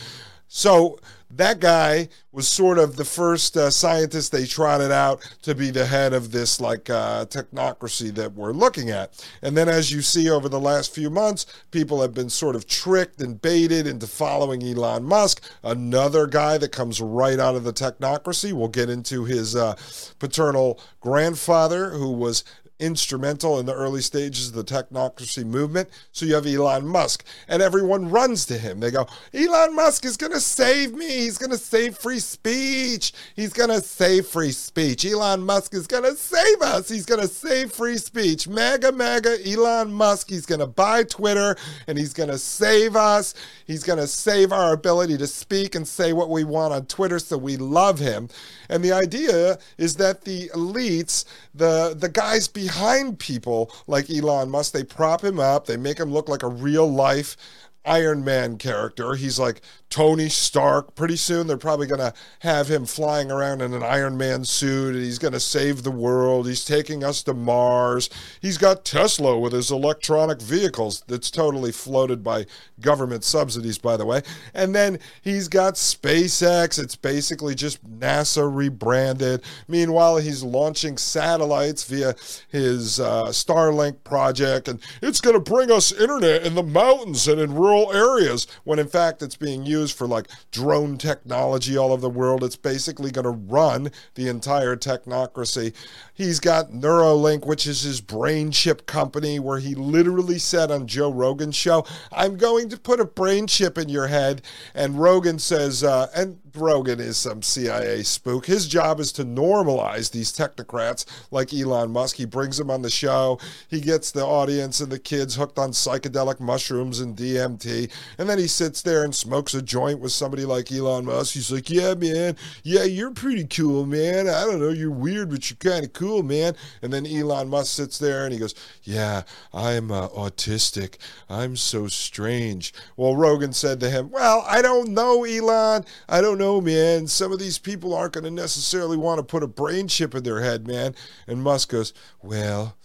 So 0.48 0.98
that 1.34 1.60
guy 1.60 2.08
was 2.30 2.46
sort 2.46 2.78
of 2.78 2.96
the 2.96 3.04
first 3.04 3.56
uh, 3.56 3.70
scientist 3.70 4.32
they 4.32 4.44
trotted 4.44 4.90
out 4.90 5.26
to 5.42 5.54
be 5.54 5.70
the 5.70 5.86
head 5.86 6.12
of 6.12 6.30
this 6.30 6.60
like 6.60 6.90
uh, 6.90 7.24
technocracy 7.26 8.14
that 8.14 8.34
we're 8.34 8.52
looking 8.52 8.90
at. 8.90 9.26
And 9.40 9.56
then, 9.56 9.68
as 9.68 9.90
you 9.90 10.02
see 10.02 10.28
over 10.28 10.48
the 10.48 10.60
last 10.60 10.94
few 10.94 11.08
months, 11.08 11.46
people 11.70 12.02
have 12.02 12.12
been 12.12 12.28
sort 12.28 12.54
of 12.54 12.66
tricked 12.66 13.20
and 13.22 13.40
baited 13.40 13.86
into 13.86 14.06
following 14.06 14.62
Elon 14.62 15.04
Musk, 15.04 15.42
another 15.62 16.26
guy 16.26 16.58
that 16.58 16.72
comes 16.72 17.00
right 17.00 17.38
out 17.38 17.54
of 17.54 17.64
the 17.64 17.72
technocracy. 17.72 18.52
We'll 18.52 18.68
get 18.68 18.90
into 18.90 19.24
his 19.24 19.56
uh, 19.56 19.76
paternal 20.18 20.78
grandfather, 21.00 21.90
who 21.90 22.12
was 22.12 22.44
instrumental 22.82 23.60
in 23.60 23.66
the 23.66 23.74
early 23.74 24.00
stages 24.00 24.48
of 24.48 24.54
the 24.54 24.64
technocracy 24.64 25.46
movement. 25.46 25.88
So 26.10 26.26
you 26.26 26.34
have 26.34 26.46
Elon 26.46 26.86
Musk, 26.86 27.24
and 27.46 27.62
everyone 27.62 28.10
runs 28.10 28.44
to 28.46 28.58
him. 28.58 28.80
They 28.80 28.90
go, 28.90 29.06
Elon 29.32 29.76
Musk 29.76 30.04
is 30.04 30.16
going 30.16 30.32
to 30.32 30.40
save 30.40 30.92
me. 30.92 31.06
He's 31.06 31.38
going 31.38 31.52
to 31.52 31.56
save 31.56 31.96
free 31.96 32.18
speech. 32.18 33.12
He's 33.36 33.52
going 33.52 33.70
to 33.70 33.80
save 33.80 34.26
free 34.26 34.50
speech. 34.50 35.06
Elon 35.06 35.42
Musk 35.42 35.74
is 35.74 35.86
going 35.86 36.02
to 36.02 36.16
save 36.16 36.60
us. 36.60 36.88
He's 36.88 37.06
going 37.06 37.20
to 37.20 37.28
save 37.28 37.70
free 37.70 37.98
speech. 37.98 38.48
MAGA, 38.48 38.90
MAGA 38.90 39.38
Elon 39.48 39.92
Musk. 39.92 40.28
He's 40.28 40.46
going 40.46 40.60
to 40.60 40.66
buy 40.66 41.04
Twitter 41.04 41.56
and 41.86 41.96
he's 41.96 42.12
going 42.12 42.30
to 42.30 42.38
save 42.38 42.96
us. 42.96 43.34
He's 43.64 43.84
going 43.84 44.00
to 44.00 44.08
save 44.08 44.52
our 44.52 44.72
ability 44.72 45.18
to 45.18 45.26
speak 45.28 45.76
and 45.76 45.86
say 45.86 46.12
what 46.12 46.30
we 46.30 46.42
want 46.42 46.74
on 46.74 46.86
Twitter. 46.86 47.20
So 47.20 47.38
we 47.38 47.56
love 47.56 48.00
him. 48.00 48.28
And 48.68 48.82
the 48.82 48.92
idea 48.92 49.58
is 49.78 49.96
that 49.96 50.22
the 50.22 50.48
elites, 50.48 51.24
the, 51.54 51.94
the 51.96 52.08
guys 52.08 52.48
behind 52.48 52.71
behind 52.72 53.18
people 53.18 53.70
like 53.86 54.08
Elon 54.10 54.48
Musk. 54.48 54.72
They 54.72 54.84
prop 54.84 55.22
him 55.22 55.38
up, 55.38 55.66
they 55.66 55.76
make 55.76 55.98
him 55.98 56.10
look 56.10 56.28
like 56.28 56.42
a 56.42 56.48
real 56.48 56.90
life 56.90 57.36
Iron 57.84 58.24
Man 58.24 58.56
character. 58.58 59.14
He's 59.14 59.38
like 59.38 59.60
Tony 59.92 60.30
Stark. 60.30 60.94
Pretty 60.94 61.16
soon, 61.16 61.46
they're 61.46 61.58
probably 61.58 61.86
going 61.86 62.00
to 62.00 62.14
have 62.38 62.66
him 62.68 62.86
flying 62.86 63.30
around 63.30 63.60
in 63.60 63.74
an 63.74 63.82
Iron 63.82 64.16
Man 64.16 64.42
suit 64.42 64.94
and 64.94 65.04
he's 65.04 65.18
going 65.18 65.34
to 65.34 65.40
save 65.40 65.82
the 65.82 65.90
world. 65.90 66.46
He's 66.46 66.64
taking 66.64 67.04
us 67.04 67.22
to 67.24 67.34
Mars. 67.34 68.08
He's 68.40 68.56
got 68.56 68.86
Tesla 68.86 69.38
with 69.38 69.52
his 69.52 69.70
electronic 69.70 70.40
vehicles 70.40 71.04
that's 71.08 71.30
totally 71.30 71.72
floated 71.72 72.24
by 72.24 72.46
government 72.80 73.22
subsidies, 73.22 73.76
by 73.76 73.98
the 73.98 74.06
way. 74.06 74.22
And 74.54 74.74
then 74.74 74.98
he's 75.20 75.46
got 75.46 75.74
SpaceX. 75.74 76.82
It's 76.82 76.96
basically 76.96 77.54
just 77.54 77.84
NASA 77.86 78.50
rebranded. 78.50 79.42
Meanwhile, 79.68 80.16
he's 80.16 80.42
launching 80.42 80.96
satellites 80.96 81.84
via 81.84 82.14
his 82.48 82.98
uh, 82.98 83.26
Starlink 83.26 84.02
project, 84.04 84.68
and 84.68 84.80
it's 85.02 85.20
going 85.20 85.34
to 85.34 85.52
bring 85.52 85.70
us 85.70 85.92
internet 85.92 86.46
in 86.46 86.54
the 86.54 86.62
mountains 86.62 87.28
and 87.28 87.38
in 87.38 87.54
rural 87.54 87.92
areas 87.92 88.46
when 88.64 88.78
in 88.78 88.88
fact 88.88 89.22
it's 89.22 89.36
being 89.36 89.66
used 89.66 89.81
for 89.90 90.06
like 90.06 90.28
drone 90.50 90.98
technology 90.98 91.76
all 91.76 91.92
over 91.92 92.02
the 92.02 92.10
world. 92.10 92.44
It's 92.44 92.56
basically 92.56 93.10
going 93.10 93.24
to 93.24 93.30
run 93.30 93.90
the 94.14 94.28
entire 94.28 94.76
technocracy. 94.76 95.74
He's 96.14 96.40
got 96.40 96.70
Neuralink, 96.70 97.46
which 97.46 97.66
is 97.66 97.82
his 97.82 98.00
brain 98.00 98.50
chip 98.50 98.86
company, 98.86 99.38
where 99.40 99.58
he 99.58 99.74
literally 99.74 100.38
said 100.38 100.70
on 100.70 100.86
Joe 100.86 101.10
Rogan's 101.10 101.56
show, 101.56 101.86
I'm 102.12 102.36
going 102.36 102.68
to 102.68 102.76
put 102.78 103.00
a 103.00 103.04
brain 103.04 103.46
chip 103.46 103.78
in 103.78 103.88
your 103.88 104.08
head. 104.08 104.42
And 104.74 105.00
Rogan 105.00 105.38
says, 105.38 105.82
uh, 105.82 106.08
and 106.14 106.38
Rogan 106.56 107.00
is 107.00 107.16
some 107.16 107.42
CIA 107.42 108.02
spook. 108.02 108.46
His 108.46 108.68
job 108.68 109.00
is 109.00 109.12
to 109.12 109.24
normalize 109.24 110.10
these 110.10 110.32
technocrats 110.32 111.04
like 111.30 111.54
Elon 111.54 111.90
Musk. 111.90 112.16
He 112.16 112.24
brings 112.24 112.58
them 112.58 112.70
on 112.70 112.82
the 112.82 112.90
show. 112.90 113.38
He 113.68 113.80
gets 113.80 114.10
the 114.10 114.24
audience 114.24 114.80
and 114.80 114.90
the 114.90 114.98
kids 114.98 115.36
hooked 115.36 115.58
on 115.58 115.70
psychedelic 115.70 116.40
mushrooms 116.40 117.00
and 117.00 117.16
DMT. 117.16 117.90
And 118.18 118.28
then 118.28 118.38
he 118.38 118.46
sits 118.46 118.82
there 118.82 119.04
and 119.04 119.14
smokes 119.14 119.54
a 119.54 119.62
joint 119.62 120.00
with 120.00 120.12
somebody 120.12 120.44
like 120.44 120.70
Elon 120.70 121.04
Musk. 121.04 121.34
He's 121.34 121.50
like, 121.50 121.70
Yeah, 121.70 121.94
man. 121.94 122.36
Yeah, 122.62 122.84
you're 122.84 123.12
pretty 123.12 123.44
cool, 123.44 123.86
man. 123.86 124.28
I 124.28 124.44
don't 124.44 124.60
know. 124.60 124.70
You're 124.70 124.90
weird, 124.90 125.30
but 125.30 125.48
you're 125.48 125.72
kind 125.72 125.84
of 125.84 125.92
cool, 125.92 126.22
man. 126.22 126.54
And 126.82 126.92
then 126.92 127.06
Elon 127.06 127.48
Musk 127.48 127.74
sits 127.74 127.98
there 127.98 128.24
and 128.24 128.32
he 128.32 128.38
goes, 128.38 128.54
Yeah, 128.82 129.22
I'm 129.52 129.90
uh, 129.90 130.08
autistic. 130.08 130.96
I'm 131.28 131.56
so 131.56 131.86
strange. 131.86 132.74
Well, 132.96 133.16
Rogan 133.16 133.52
said 133.52 133.80
to 133.80 133.90
him, 133.90 134.10
Well, 134.10 134.44
I 134.46 134.62
don't 134.62 134.90
know, 134.90 135.24
Elon. 135.24 135.84
I 136.08 136.20
don't 136.20 136.38
know, 136.42 136.60
man. 136.60 137.06
Some 137.06 137.32
of 137.32 137.38
these 137.38 137.58
people 137.58 137.94
aren't 137.94 138.14
going 138.14 138.24
to 138.24 138.30
necessarily 138.30 138.96
want 138.96 139.18
to 139.18 139.24
put 139.24 139.42
a 139.42 139.48
brain 139.48 139.88
chip 139.88 140.14
in 140.14 140.24
their 140.24 140.40
head, 140.40 140.66
man. 140.66 140.94
And 141.26 141.42
Musk 141.42 141.70
goes, 141.70 141.94
Well, 142.20 142.76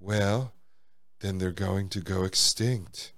well, 0.00 0.52
then 1.20 1.38
they're 1.38 1.52
going 1.52 1.88
to 1.90 2.00
go 2.00 2.24
extinct. 2.24 3.13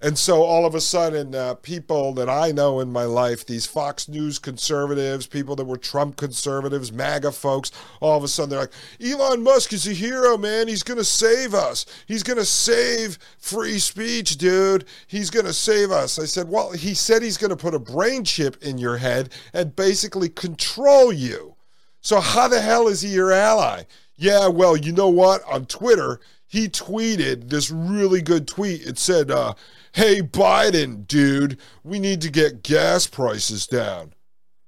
And 0.00 0.18
so 0.18 0.42
all 0.42 0.66
of 0.66 0.74
a 0.74 0.82
sudden, 0.82 1.34
uh, 1.34 1.54
people 1.54 2.12
that 2.14 2.28
I 2.28 2.52
know 2.52 2.80
in 2.80 2.92
my 2.92 3.04
life, 3.04 3.46
these 3.46 3.64
Fox 3.64 4.06
News 4.06 4.38
conservatives, 4.38 5.26
people 5.26 5.56
that 5.56 5.64
were 5.64 5.78
Trump 5.78 6.16
conservatives, 6.16 6.92
MAGA 6.92 7.32
folks, 7.32 7.72
all 8.00 8.18
of 8.18 8.22
a 8.22 8.28
sudden 8.28 8.50
they're 8.50 8.58
like, 8.58 8.72
Elon 9.02 9.42
Musk 9.42 9.72
is 9.72 9.86
a 9.86 9.94
hero, 9.94 10.36
man. 10.36 10.68
He's 10.68 10.82
going 10.82 10.98
to 10.98 11.04
save 11.04 11.54
us. 11.54 11.86
He's 12.06 12.22
going 12.22 12.38
to 12.38 12.44
save 12.44 13.18
free 13.38 13.78
speech, 13.78 14.36
dude. 14.36 14.84
He's 15.06 15.30
going 15.30 15.46
to 15.46 15.54
save 15.54 15.90
us. 15.90 16.18
I 16.18 16.26
said, 16.26 16.50
well, 16.50 16.72
he 16.72 16.92
said 16.92 17.22
he's 17.22 17.38
going 17.38 17.50
to 17.50 17.56
put 17.56 17.74
a 17.74 17.78
brain 17.78 18.24
chip 18.24 18.62
in 18.62 18.76
your 18.76 18.98
head 18.98 19.32
and 19.54 19.74
basically 19.74 20.28
control 20.28 21.14
you. 21.14 21.54
So 22.02 22.20
how 22.20 22.48
the 22.48 22.60
hell 22.60 22.88
is 22.88 23.00
he 23.00 23.08
your 23.08 23.32
ally? 23.32 23.84
Yeah, 24.16 24.48
well, 24.48 24.76
you 24.76 24.92
know 24.92 25.08
what? 25.08 25.42
On 25.44 25.64
Twitter, 25.64 26.20
he 26.46 26.68
tweeted 26.68 27.48
this 27.48 27.70
really 27.70 28.20
good 28.20 28.46
tweet. 28.46 28.82
It 28.82 28.98
said, 28.98 29.30
uh, 29.30 29.54
Hey, 29.94 30.22
Biden, 30.22 31.06
dude, 31.06 31.60
we 31.84 32.00
need 32.00 32.20
to 32.22 32.28
get 32.28 32.64
gas 32.64 33.06
prices 33.06 33.64
down. 33.68 34.12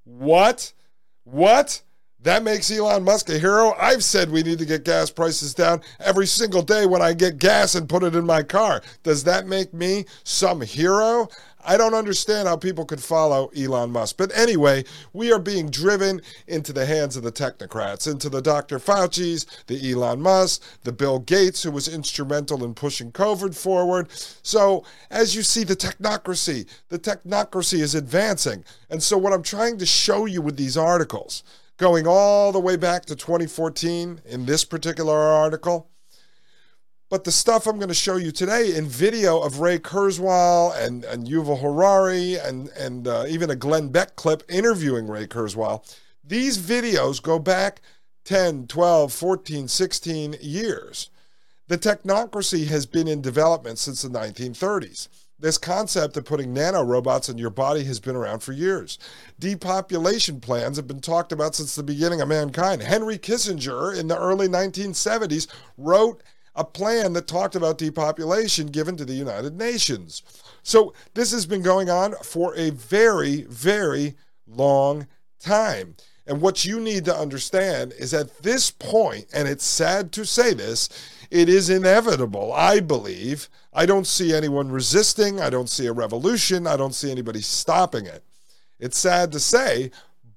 What? 0.05 0.73
What? 1.25 1.83
That 2.21 2.45
makes 2.45 2.71
Elon 2.71 3.03
Musk 3.03 3.31
a 3.31 3.37
hero? 3.37 3.75
I've 3.77 4.05
said 4.05 4.31
we 4.31 4.45
need 4.45 4.61
to 4.61 4.65
get 4.65 4.85
gas 4.85 5.11
prices 5.11 5.53
down 5.53 5.81
every 5.99 6.29
single 6.29 6.63
day 6.63 6.87
when 6.87 7.03
I 7.03 7.13
get 7.13 7.39
gas 7.39 7.75
and 7.75 7.89
put 7.89 8.05
it 8.05 8.15
in 8.15 8.25
my 8.25 8.45
car. 8.45 8.83
Does 9.03 9.25
that 9.25 9.49
make 9.49 9.75
me 9.75 10.05
some 10.23 10.61
hero? 10.61 11.29
I 11.67 11.77
don't 11.77 11.95
understand 11.95 12.47
how 12.47 12.57
people 12.57 12.85
could 12.85 13.03
follow 13.03 13.49
Elon 13.49 13.91
Musk. 13.91 14.17
But 14.17 14.37
anyway, 14.37 14.85
we 15.13 15.33
are 15.33 15.41
being 15.41 15.69
driven 15.69 16.23
into 16.47 16.73
the 16.73 16.87
hands 16.87 17.17
of 17.17 17.25
the 17.25 17.33
technocrats, 17.33 18.11
into 18.11 18.29
the 18.29 18.41
Dr. 18.41 18.79
Fauci's, 18.79 19.47
the 19.67 19.91
Elon 19.91 20.21
Musk, 20.23 20.63
the 20.85 20.93
Bill 20.93 21.19
Gates, 21.19 21.65
who 21.65 21.73
was 21.73 21.89
instrumental 21.89 22.65
in 22.65 22.75
pushing 22.75 23.11
COVID 23.11 23.57
forward. 23.57 24.11
So, 24.13 24.85
as 25.11 25.35
you 25.35 25.43
see, 25.43 25.65
the 25.65 25.77
technocracy, 25.77 26.69
the 26.89 27.01
technocracy 27.01 27.81
is 27.81 27.97
advancing. 27.97 28.65
And 28.89 29.03
so, 29.03 29.19
what 29.19 29.33
I'm 29.33 29.43
trying 29.43 29.79
to 29.79 29.87
show 29.87 30.25
you 30.27 30.41
with 30.41 30.57
these 30.57 30.77
articles, 30.77 31.43
going 31.79 32.07
all 32.07 32.53
the 32.53 32.61
way 32.61 32.77
back 32.77 33.07
to 33.07 33.17
2014 33.17 34.21
in 34.25 34.47
this 34.47 34.65
particular 34.65 35.17
article, 35.17 35.91
but 37.09 37.25
the 37.25 37.33
stuff 37.33 37.67
I'm 37.67 37.77
going 37.77 37.89
to 37.89 37.95
show 37.95 38.17
you 38.17 38.33
today 38.33 38.75
in 38.75 38.87
video 38.87 39.41
of 39.41 39.61
Ray 39.61 39.79
Kurzweil 39.79 40.77
and, 40.77 41.05
and 41.05 41.27
Yuval 41.27 41.61
Harari 41.61 42.37
and, 42.37 42.69
and 42.71 43.07
uh, 43.07 43.25
even 43.29 43.51
a 43.51 43.57
Glenn 43.57 43.89
Beck 43.89 44.17
clip 44.17 44.43
interviewing 44.49 45.07
Ray 45.07 45.27
Kurzweil, 45.27 45.85
these 46.25 46.59
videos 46.59 47.23
go 47.23 47.39
back 47.39 47.81
10, 48.25 48.67
12, 48.67 49.13
14, 49.13 49.69
16 49.69 50.37
years. 50.41 51.11
The 51.69 51.79
technocracy 51.79 52.67
has 52.67 52.87
been 52.87 53.07
in 53.07 53.21
development 53.21 53.79
since 53.79 54.03
the 54.03 54.09
1930s. 54.09 55.09
This 55.39 55.59
concept 55.59 56.17
of 56.17 56.25
putting 56.25 56.55
nanorobots 56.55 57.29
in 57.29 57.37
your 57.37 57.51
body 57.51 57.85
has 57.85 58.01
been 58.01 58.17
around 58.17 58.41
for 58.41 58.53
years. 58.53 58.99
Depopulation 59.39 60.41
plans 60.41 60.77
have 60.77 60.87
been 60.87 61.01
talked 61.01 61.31
about 61.31 61.55
since 61.55 61.75
the 61.75 61.83
beginning 61.83 62.21
of 62.23 62.29
mankind. 62.29 62.83
Henry 62.83 63.19
Kissinger 63.19 63.97
in 63.97 64.09
the 64.09 64.19
early 64.19 64.49
1970s 64.49 65.47
wrote 65.77 66.23
a 66.57 66.65
plan 66.65 67.13
that 67.13 67.29
talked 67.29 67.55
about 67.55 67.79
depopulation 67.79 68.67
given 68.67 68.97
to 68.97 69.05
the 69.05 69.15
United 69.15 69.57
Nations. 69.57 70.23
So 70.63 70.95
this 71.15 71.31
has 71.31 71.47
been 71.47 71.63
going 71.63 71.91
on 71.91 72.15
for 72.23 72.57
a 72.57 72.71
very, 72.71 73.43
very 73.43 74.15
long 74.49 75.07
time. 75.39 75.97
And 76.27 76.41
what 76.41 76.65
you 76.65 76.81
need 76.81 77.05
to 77.05 77.15
understand 77.15 77.93
is 77.99 78.13
at 78.13 78.43
this 78.43 78.71
point, 78.71 79.27
and 79.33 79.47
it's 79.47 79.65
sad 79.65 80.11
to 80.13 80.25
say 80.25 80.55
this, 80.55 80.89
it 81.31 81.49
is 81.49 81.71
inevitable, 81.71 82.53
I 82.53 82.81
believe. 82.81 83.49
I 83.73 83.87
don't 83.87 84.07
see 84.07 84.35
anyone 84.35 84.71
resisting. 84.73 85.41
I 85.41 85.51
don't 85.51 85.71
see 85.71 85.87
a 85.87 85.93
revolution. 85.93 86.67
I 86.67 86.77
don't 86.77 86.95
see 86.95 87.11
anybody 87.11 87.43
stopping 87.43 88.07
it. 88.07 88.25
It's 88.81 88.99
sad 88.99 89.31
to 89.33 89.41
say, 89.41 89.91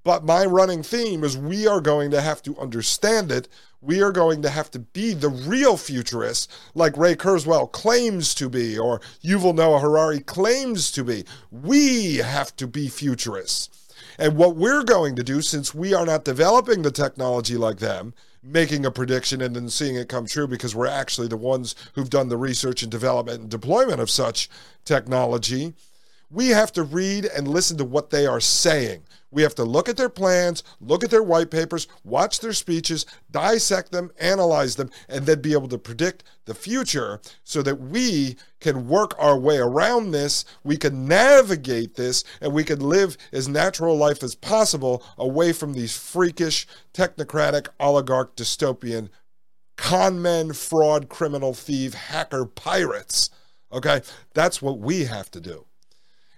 but 0.03 0.23
my 0.23 0.45
running 0.45 0.83
theme 0.83 1.23
is 1.23 1.37
we 1.37 1.67
are 1.67 1.81
going 1.81 2.11
to 2.11 2.21
have 2.21 2.41
to 2.43 2.57
understand 2.57 3.31
it 3.31 3.47
we 3.81 4.01
are 4.01 4.11
going 4.11 4.41
to 4.41 4.49
have 4.49 4.69
to 4.71 4.79
be 4.79 5.13
the 5.13 5.29
real 5.29 5.77
futurists 5.77 6.47
like 6.75 6.97
Ray 6.97 7.15
Kurzweil 7.15 7.71
claims 7.71 8.35
to 8.35 8.49
be 8.49 8.77
or 8.77 8.99
Yuval 9.23 9.55
Noah 9.55 9.79
Harari 9.79 10.19
claims 10.19 10.91
to 10.91 11.03
be. 11.03 11.23
We 11.51 12.17
have 12.17 12.55
to 12.57 12.67
be 12.67 12.89
futurists. 12.89 13.69
And 14.17 14.35
what 14.35 14.57
we're 14.57 14.83
going 14.83 15.15
to 15.15 15.23
do, 15.23 15.41
since 15.41 15.73
we 15.73 15.93
are 15.93 16.05
not 16.05 16.25
developing 16.25 16.81
the 16.81 16.91
technology 16.91 17.55
like 17.55 17.77
them, 17.77 18.13
making 18.43 18.85
a 18.85 18.91
prediction 18.91 19.41
and 19.41 19.55
then 19.55 19.69
seeing 19.69 19.95
it 19.95 20.09
come 20.09 20.25
true 20.25 20.47
because 20.47 20.75
we're 20.75 20.87
actually 20.87 21.27
the 21.27 21.37
ones 21.37 21.75
who've 21.93 22.09
done 22.09 22.29
the 22.29 22.37
research 22.37 22.83
and 22.83 22.91
development 22.91 23.41
and 23.41 23.49
deployment 23.49 24.01
of 24.01 24.09
such 24.09 24.49
technology. 24.83 25.73
We 26.31 26.49
have 26.49 26.71
to 26.73 26.83
read 26.83 27.25
and 27.25 27.47
listen 27.47 27.77
to 27.77 27.85
what 27.85 28.11
they 28.11 28.27
are 28.27 28.39
saying. 28.39 29.03
We 29.31 29.41
have 29.43 29.55
to 29.55 29.63
look 29.63 29.89
at 29.89 29.97
their 29.97 30.09
plans, 30.09 30.63
look 30.79 31.03
at 31.03 31.11
their 31.11 31.23
white 31.23 31.51
papers, 31.51 31.87
watch 32.03 32.39
their 32.39 32.53
speeches, 32.53 33.05
dissect 33.29 33.91
them, 33.91 34.11
analyze 34.19 34.75
them, 34.75 34.89
and 35.07 35.25
then 35.25 35.41
be 35.41 35.53
able 35.53 35.67
to 35.67 35.77
predict 35.77 36.23
the 36.45 36.55
future 36.55 37.19
so 37.43 37.61
that 37.61 37.75
we 37.75 38.37
can 38.59 38.87
work 38.87 39.13
our 39.19 39.37
way 39.37 39.57
around 39.57 40.11
this, 40.11 40.45
we 40.63 40.77
can 40.77 41.07
navigate 41.07 41.95
this, 41.95 42.23
and 42.41 42.53
we 42.53 42.63
can 42.63 42.79
live 42.79 43.17
as 43.31 43.47
natural 43.47 43.95
life 43.95 44.23
as 44.23 44.35
possible 44.35 45.03
away 45.17 45.53
from 45.53 45.73
these 45.73 45.95
freakish, 45.95 46.67
technocratic, 46.93 47.67
oligarch, 47.79 48.35
dystopian 48.35 49.09
con 49.79 50.21
men, 50.21 50.51
fraud, 50.51 51.07
criminal, 51.07 51.53
thief, 51.53 51.93
hacker, 51.93 52.45
pirates. 52.45 53.29
Okay? 53.71 54.01
That's 54.33 54.61
what 54.61 54.79
we 54.79 55.05
have 55.05 55.31
to 55.31 55.39
do. 55.39 55.65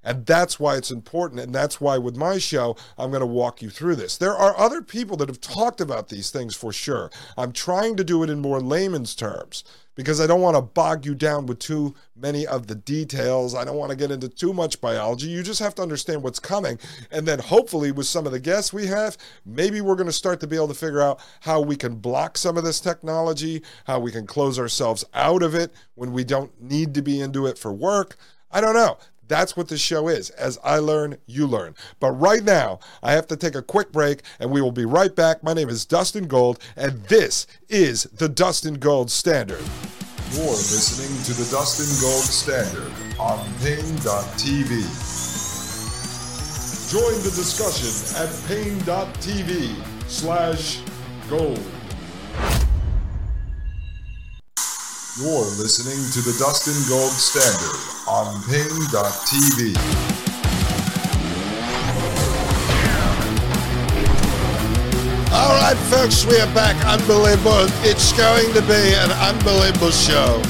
And 0.03 0.25
that's 0.25 0.59
why 0.59 0.75
it's 0.77 0.91
important. 0.91 1.41
And 1.41 1.53
that's 1.53 1.79
why 1.79 1.97
with 1.97 2.15
my 2.15 2.37
show, 2.37 2.75
I'm 2.97 3.11
going 3.11 3.21
to 3.21 3.25
walk 3.25 3.61
you 3.61 3.69
through 3.69 3.95
this. 3.95 4.17
There 4.17 4.35
are 4.35 4.57
other 4.57 4.81
people 4.81 5.17
that 5.17 5.29
have 5.29 5.41
talked 5.41 5.81
about 5.81 6.09
these 6.09 6.31
things 6.31 6.55
for 6.55 6.73
sure. 6.73 7.11
I'm 7.37 7.51
trying 7.51 7.95
to 7.97 8.03
do 8.03 8.23
it 8.23 8.29
in 8.29 8.39
more 8.39 8.59
layman's 8.59 9.15
terms 9.15 9.63
because 9.95 10.21
I 10.21 10.27
don't 10.27 10.41
want 10.41 10.55
to 10.55 10.61
bog 10.61 11.05
you 11.05 11.13
down 11.13 11.45
with 11.45 11.59
too 11.59 11.93
many 12.15 12.47
of 12.47 12.67
the 12.67 12.75
details. 12.75 13.53
I 13.53 13.63
don't 13.63 13.77
want 13.77 13.91
to 13.91 13.97
get 13.97 14.11
into 14.11 14.29
too 14.29 14.53
much 14.53 14.79
biology. 14.79 15.27
You 15.27 15.43
just 15.43 15.59
have 15.59 15.75
to 15.75 15.81
understand 15.81 16.23
what's 16.23 16.39
coming. 16.39 16.79
And 17.11 17.27
then 17.27 17.39
hopefully, 17.39 17.91
with 17.91 18.07
some 18.07 18.25
of 18.25 18.31
the 18.31 18.39
guests 18.39 18.71
we 18.71 18.87
have, 18.87 19.17
maybe 19.45 19.81
we're 19.81 19.95
going 19.95 20.07
to 20.07 20.13
start 20.13 20.39
to 20.39 20.47
be 20.47 20.55
able 20.55 20.69
to 20.69 20.73
figure 20.73 21.01
out 21.01 21.19
how 21.41 21.61
we 21.61 21.75
can 21.75 21.95
block 21.95 22.37
some 22.37 22.57
of 22.57 22.63
this 22.63 22.79
technology, 22.79 23.61
how 23.85 23.99
we 23.99 24.11
can 24.11 24.25
close 24.25 24.57
ourselves 24.57 25.03
out 25.13 25.43
of 25.43 25.53
it 25.53 25.73
when 25.95 26.13
we 26.13 26.23
don't 26.23 26.59
need 26.61 26.93
to 26.93 27.01
be 27.01 27.19
into 27.19 27.45
it 27.45 27.57
for 27.57 27.73
work. 27.73 28.15
I 28.49 28.61
don't 28.61 28.73
know. 28.73 28.97
That's 29.31 29.55
what 29.55 29.69
this 29.69 29.79
show 29.79 30.09
is. 30.09 30.29
As 30.31 30.59
I 30.61 30.79
learn, 30.79 31.15
you 31.25 31.47
learn. 31.47 31.73
But 32.01 32.11
right 32.11 32.43
now, 32.43 32.79
I 33.01 33.13
have 33.13 33.27
to 33.27 33.37
take 33.37 33.55
a 33.55 33.61
quick 33.61 33.93
break 33.93 34.23
and 34.41 34.51
we 34.51 34.61
will 34.61 34.73
be 34.73 34.83
right 34.83 35.15
back. 35.15 35.41
My 35.41 35.53
name 35.53 35.69
is 35.69 35.85
Dustin 35.85 36.27
Gold, 36.27 36.59
and 36.75 37.01
this 37.05 37.47
is 37.69 38.03
the 38.03 38.27
Dustin 38.27 38.73
Gold 38.73 39.09
Standard. 39.09 39.63
You're 40.33 40.47
listening 40.47 41.23
to 41.23 41.33
the 41.41 41.49
Dustin 41.49 41.87
Gold 42.01 42.25
Standard 42.25 42.91
on 43.17 43.39
Paine.tv. 43.61 44.69
Join 46.91 47.23
the 47.23 47.31
discussion 47.31 48.21
at 48.21 48.29
Paine.tv 48.49 50.09
slash 50.09 50.81
gold. 51.29 51.63
You're 55.17 55.55
listening 55.55 56.03
to 56.11 56.19
the 56.19 56.35
Dustin 56.37 56.75
Gold 56.89 57.11
Standard 57.11 58.00
on 58.11 58.43
Paine.tv. 58.43 59.73
All 65.31 65.55
right, 65.55 65.77
folks, 65.89 66.25
we 66.25 66.37
are 66.41 66.53
back. 66.53 66.75
Unbelievable. 66.85 67.71
It's 67.87 68.11
going 68.11 68.53
to 68.53 68.61
be 68.63 68.93
an 68.95 69.11
unbelievable 69.11 69.91
show. 69.91 70.41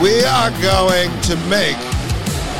We 0.00 0.22
are 0.22 0.52
going 0.62 1.10
to 1.22 1.36
make 1.50 1.76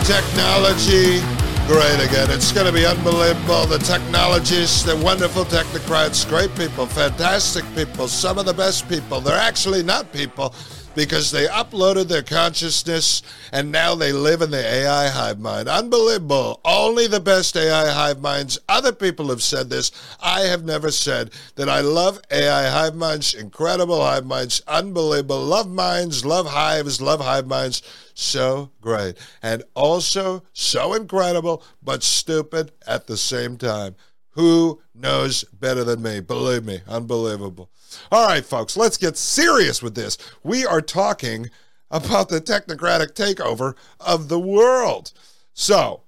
technology 0.03 1.23
great 1.69 2.01
again. 2.03 2.29
It's 2.33 2.51
going 2.51 2.67
to 2.67 2.73
be 2.73 2.85
unbelievable. 2.85 3.67
The 3.67 3.79
technologists, 3.79 4.83
the 4.83 4.97
wonderful 4.97 5.45
technocrats, 5.45 6.29
great 6.29 6.53
people, 6.57 6.87
fantastic 6.87 7.65
people, 7.77 8.09
some 8.09 8.39
of 8.39 8.47
the 8.47 8.55
best 8.55 8.89
people. 8.89 9.21
They're 9.21 9.39
actually 9.39 9.85
not 9.85 10.13
people 10.13 10.53
because 10.99 11.31
they 11.31 11.47
uploaded 11.47 12.09
their 12.09 12.25
consciousness 12.25 13.23
and 13.53 13.71
now 13.71 13.95
they 13.95 14.11
live 14.11 14.43
in 14.43 14.51
the 14.51 14.59
AI 14.59 15.07
hive 15.07 15.39
mind. 15.39 15.69
Unbelievable. 15.69 16.61
Only 16.65 17.07
the 17.07 17.21
best 17.21 17.57
AI 17.57 17.89
hive 17.89 18.21
minds. 18.21 18.59
Other 18.69 18.91
people 18.91 19.29
have 19.29 19.41
said 19.41 19.71
this. 19.71 19.93
I 20.21 20.41
have 20.41 20.65
never 20.65 20.91
said 20.91 21.31
that 21.55 21.69
I 21.69 21.83
love 21.83 22.21
AI 22.33 22.69
hive 22.69 22.97
minds, 22.97 23.33
incredible 23.33 24.01
hive 24.01 24.27
minds, 24.27 24.61
unbelievable. 24.67 25.41
Love 25.41 25.71
minds, 25.71 26.25
love 26.25 26.49
hives, 26.49 27.01
love 27.01 27.21
hive 27.21 27.47
minds. 27.47 27.81
So 28.15 28.73
great. 28.81 29.17
And 29.41 29.63
also 29.75 30.43
so 30.53 30.95
incredible, 30.95 31.63
but 31.81 32.03
stupid 32.03 32.73
at 32.89 33.07
the 33.07 33.17
same 33.17 33.57
time. 33.57 33.95
Who 34.31 34.83
knows 34.97 35.45
better 35.45 35.85
than 35.85 36.03
me? 36.03 36.19
Believe 36.19 36.65
me, 36.65 36.81
unbelievable. 36.89 37.71
All 38.11 38.27
right, 38.27 38.45
folks, 38.45 38.77
let's 38.77 38.97
get 38.97 39.17
serious 39.17 39.81
with 39.83 39.95
this. 39.95 40.19
We 40.43 40.67
are 40.67 40.81
talking 40.81 41.51
about 41.91 42.29
the 42.29 42.41
technocratic 42.41 43.15
takeover 43.15 43.75
of 44.01 44.29
the 44.29 44.39
world. 44.39 45.13
So, 45.55 46.03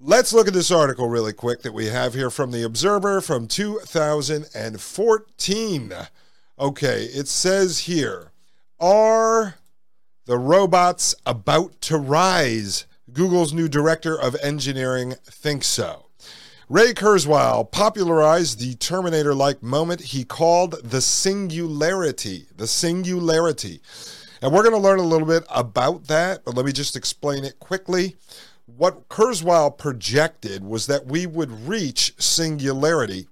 let's 0.00 0.32
look 0.32 0.48
at 0.48 0.54
this 0.54 0.70
article 0.70 1.08
really 1.08 1.32
quick 1.32 1.62
that 1.62 1.74
we 1.74 1.86
have 1.86 2.14
here 2.14 2.30
from 2.30 2.50
the 2.50 2.64
Observer 2.64 3.20
from 3.20 3.48
2014. 3.48 5.92
Okay, 6.58 7.04
it 7.04 7.28
says 7.28 7.78
here 7.80 8.32
Are 8.78 9.56
the 10.26 10.38
robots 10.38 11.14
about 11.24 11.80
to 11.82 11.98
rise? 11.98 12.86
Google's 13.12 13.52
new 13.52 13.68
director 13.68 14.18
of 14.18 14.36
engineering 14.42 15.14
thinks 15.24 15.66
so. 15.66 16.06
Ray 16.72 16.94
Kurzweil 16.94 17.70
popularized 17.70 18.58
the 18.58 18.74
Terminator 18.76 19.34
like 19.34 19.62
moment 19.62 20.00
he 20.00 20.24
called 20.24 20.82
the 20.82 21.02
singularity. 21.02 22.46
The 22.56 22.66
singularity. 22.66 23.82
And 24.40 24.54
we're 24.54 24.62
going 24.62 24.74
to 24.74 24.80
learn 24.80 24.98
a 24.98 25.02
little 25.02 25.26
bit 25.26 25.44
about 25.50 26.06
that, 26.06 26.46
but 26.46 26.54
let 26.54 26.64
me 26.64 26.72
just 26.72 26.96
explain 26.96 27.44
it 27.44 27.58
quickly. 27.58 28.16
What 28.64 29.10
Kurzweil 29.10 29.76
projected 29.76 30.64
was 30.64 30.86
that 30.86 31.04
we 31.04 31.26
would 31.26 31.68
reach 31.68 32.14
singularity 32.16 33.28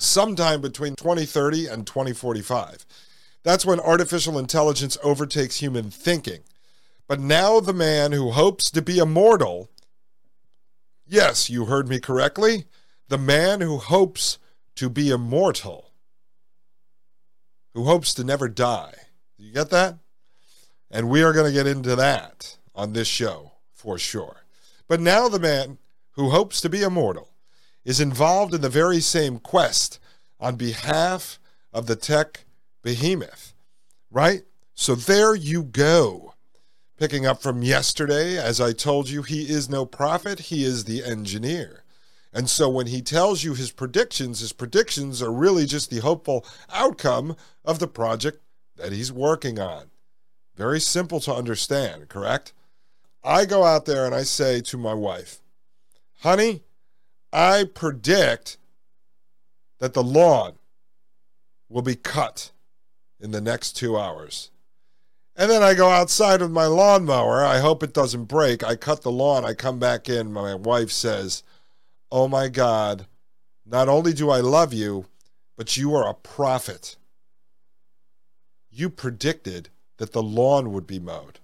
sometime 0.00 0.60
between 0.60 0.96
2030 0.96 1.68
and 1.68 1.86
2045. 1.86 2.84
That's 3.44 3.64
when 3.64 3.78
artificial 3.78 4.40
intelligence 4.40 4.98
overtakes 5.04 5.60
human 5.60 5.88
thinking. 5.88 6.40
But 7.06 7.20
now 7.20 7.60
the 7.60 7.72
man 7.72 8.10
who 8.10 8.32
hopes 8.32 8.72
to 8.72 8.82
be 8.82 8.98
immortal 8.98 9.70
Yes, 11.06 11.50
you 11.50 11.66
heard 11.66 11.88
me 11.88 12.00
correctly. 12.00 12.64
The 13.08 13.18
man 13.18 13.60
who 13.60 13.78
hopes 13.78 14.38
to 14.76 14.88
be 14.88 15.10
immortal, 15.10 15.90
who 17.74 17.84
hopes 17.84 18.14
to 18.14 18.24
never 18.24 18.48
die. 18.48 18.94
You 19.36 19.52
get 19.52 19.70
that? 19.70 19.98
And 20.90 21.10
we 21.10 21.22
are 21.22 21.32
going 21.32 21.46
to 21.46 21.52
get 21.52 21.66
into 21.66 21.94
that 21.96 22.56
on 22.74 22.92
this 22.92 23.08
show 23.08 23.52
for 23.72 23.98
sure. 23.98 24.44
But 24.88 25.00
now 25.00 25.28
the 25.28 25.38
man 25.38 25.78
who 26.12 26.30
hopes 26.30 26.60
to 26.62 26.68
be 26.68 26.82
immortal 26.82 27.30
is 27.84 28.00
involved 28.00 28.54
in 28.54 28.60
the 28.60 28.68
very 28.68 29.00
same 29.00 29.38
quest 29.38 29.98
on 30.40 30.56
behalf 30.56 31.38
of 31.72 31.86
the 31.86 31.96
tech 31.96 32.46
behemoth, 32.82 33.54
right? 34.10 34.42
So 34.74 34.94
there 34.94 35.34
you 35.34 35.62
go. 35.64 36.33
Picking 36.96 37.26
up 37.26 37.42
from 37.42 37.62
yesterday, 37.62 38.38
as 38.38 38.60
I 38.60 38.72
told 38.72 39.08
you, 39.08 39.22
he 39.22 39.50
is 39.50 39.68
no 39.68 39.84
prophet, 39.84 40.38
he 40.38 40.64
is 40.64 40.84
the 40.84 41.02
engineer. 41.02 41.82
And 42.32 42.48
so 42.48 42.68
when 42.68 42.86
he 42.86 43.02
tells 43.02 43.42
you 43.42 43.54
his 43.54 43.72
predictions, 43.72 44.40
his 44.40 44.52
predictions 44.52 45.20
are 45.20 45.32
really 45.32 45.66
just 45.66 45.90
the 45.90 46.00
hopeful 46.00 46.46
outcome 46.72 47.36
of 47.64 47.80
the 47.80 47.88
project 47.88 48.42
that 48.76 48.92
he's 48.92 49.12
working 49.12 49.58
on. 49.58 49.90
Very 50.56 50.80
simple 50.80 51.18
to 51.20 51.34
understand, 51.34 52.08
correct? 52.08 52.52
I 53.24 53.44
go 53.44 53.64
out 53.64 53.86
there 53.86 54.06
and 54.06 54.14
I 54.14 54.22
say 54.22 54.60
to 54.62 54.76
my 54.76 54.94
wife, 54.94 55.40
honey, 56.20 56.62
I 57.32 57.64
predict 57.64 58.56
that 59.80 59.94
the 59.94 60.02
lawn 60.02 60.54
will 61.68 61.82
be 61.82 61.96
cut 61.96 62.52
in 63.18 63.32
the 63.32 63.40
next 63.40 63.72
two 63.72 63.98
hours. 63.98 64.50
And 65.36 65.50
then 65.50 65.62
I 65.62 65.74
go 65.74 65.90
outside 65.90 66.40
with 66.40 66.52
my 66.52 66.66
lawnmower. 66.66 67.44
I 67.44 67.58
hope 67.58 67.82
it 67.82 67.92
doesn't 67.92 68.24
break. 68.24 68.62
I 68.62 68.76
cut 68.76 69.02
the 69.02 69.10
lawn. 69.10 69.44
I 69.44 69.54
come 69.54 69.78
back 69.78 70.08
in. 70.08 70.32
My 70.32 70.54
wife 70.54 70.92
says, 70.92 71.42
Oh 72.10 72.28
my 72.28 72.48
God, 72.48 73.06
not 73.66 73.88
only 73.88 74.12
do 74.12 74.30
I 74.30 74.40
love 74.40 74.72
you, 74.72 75.06
but 75.56 75.76
you 75.76 75.94
are 75.94 76.08
a 76.08 76.14
prophet. 76.14 76.96
You 78.70 78.90
predicted 78.90 79.70
that 79.96 80.12
the 80.12 80.22
lawn 80.22 80.72
would 80.72 80.86
be 80.86 80.98
mowed. 81.00 81.40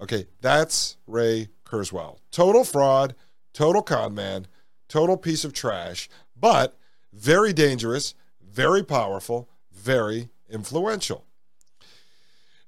Okay, 0.00 0.26
that's 0.40 0.96
Ray 1.06 1.48
Kurzweil. 1.64 2.18
Total 2.30 2.64
fraud, 2.64 3.14
total 3.52 3.82
con 3.82 4.14
man, 4.14 4.46
total 4.88 5.16
piece 5.16 5.44
of 5.44 5.52
trash, 5.52 6.08
but 6.36 6.76
very 7.12 7.52
dangerous, 7.52 8.14
very 8.40 8.82
powerful, 8.82 9.48
very 9.72 10.28
influential. 10.48 11.24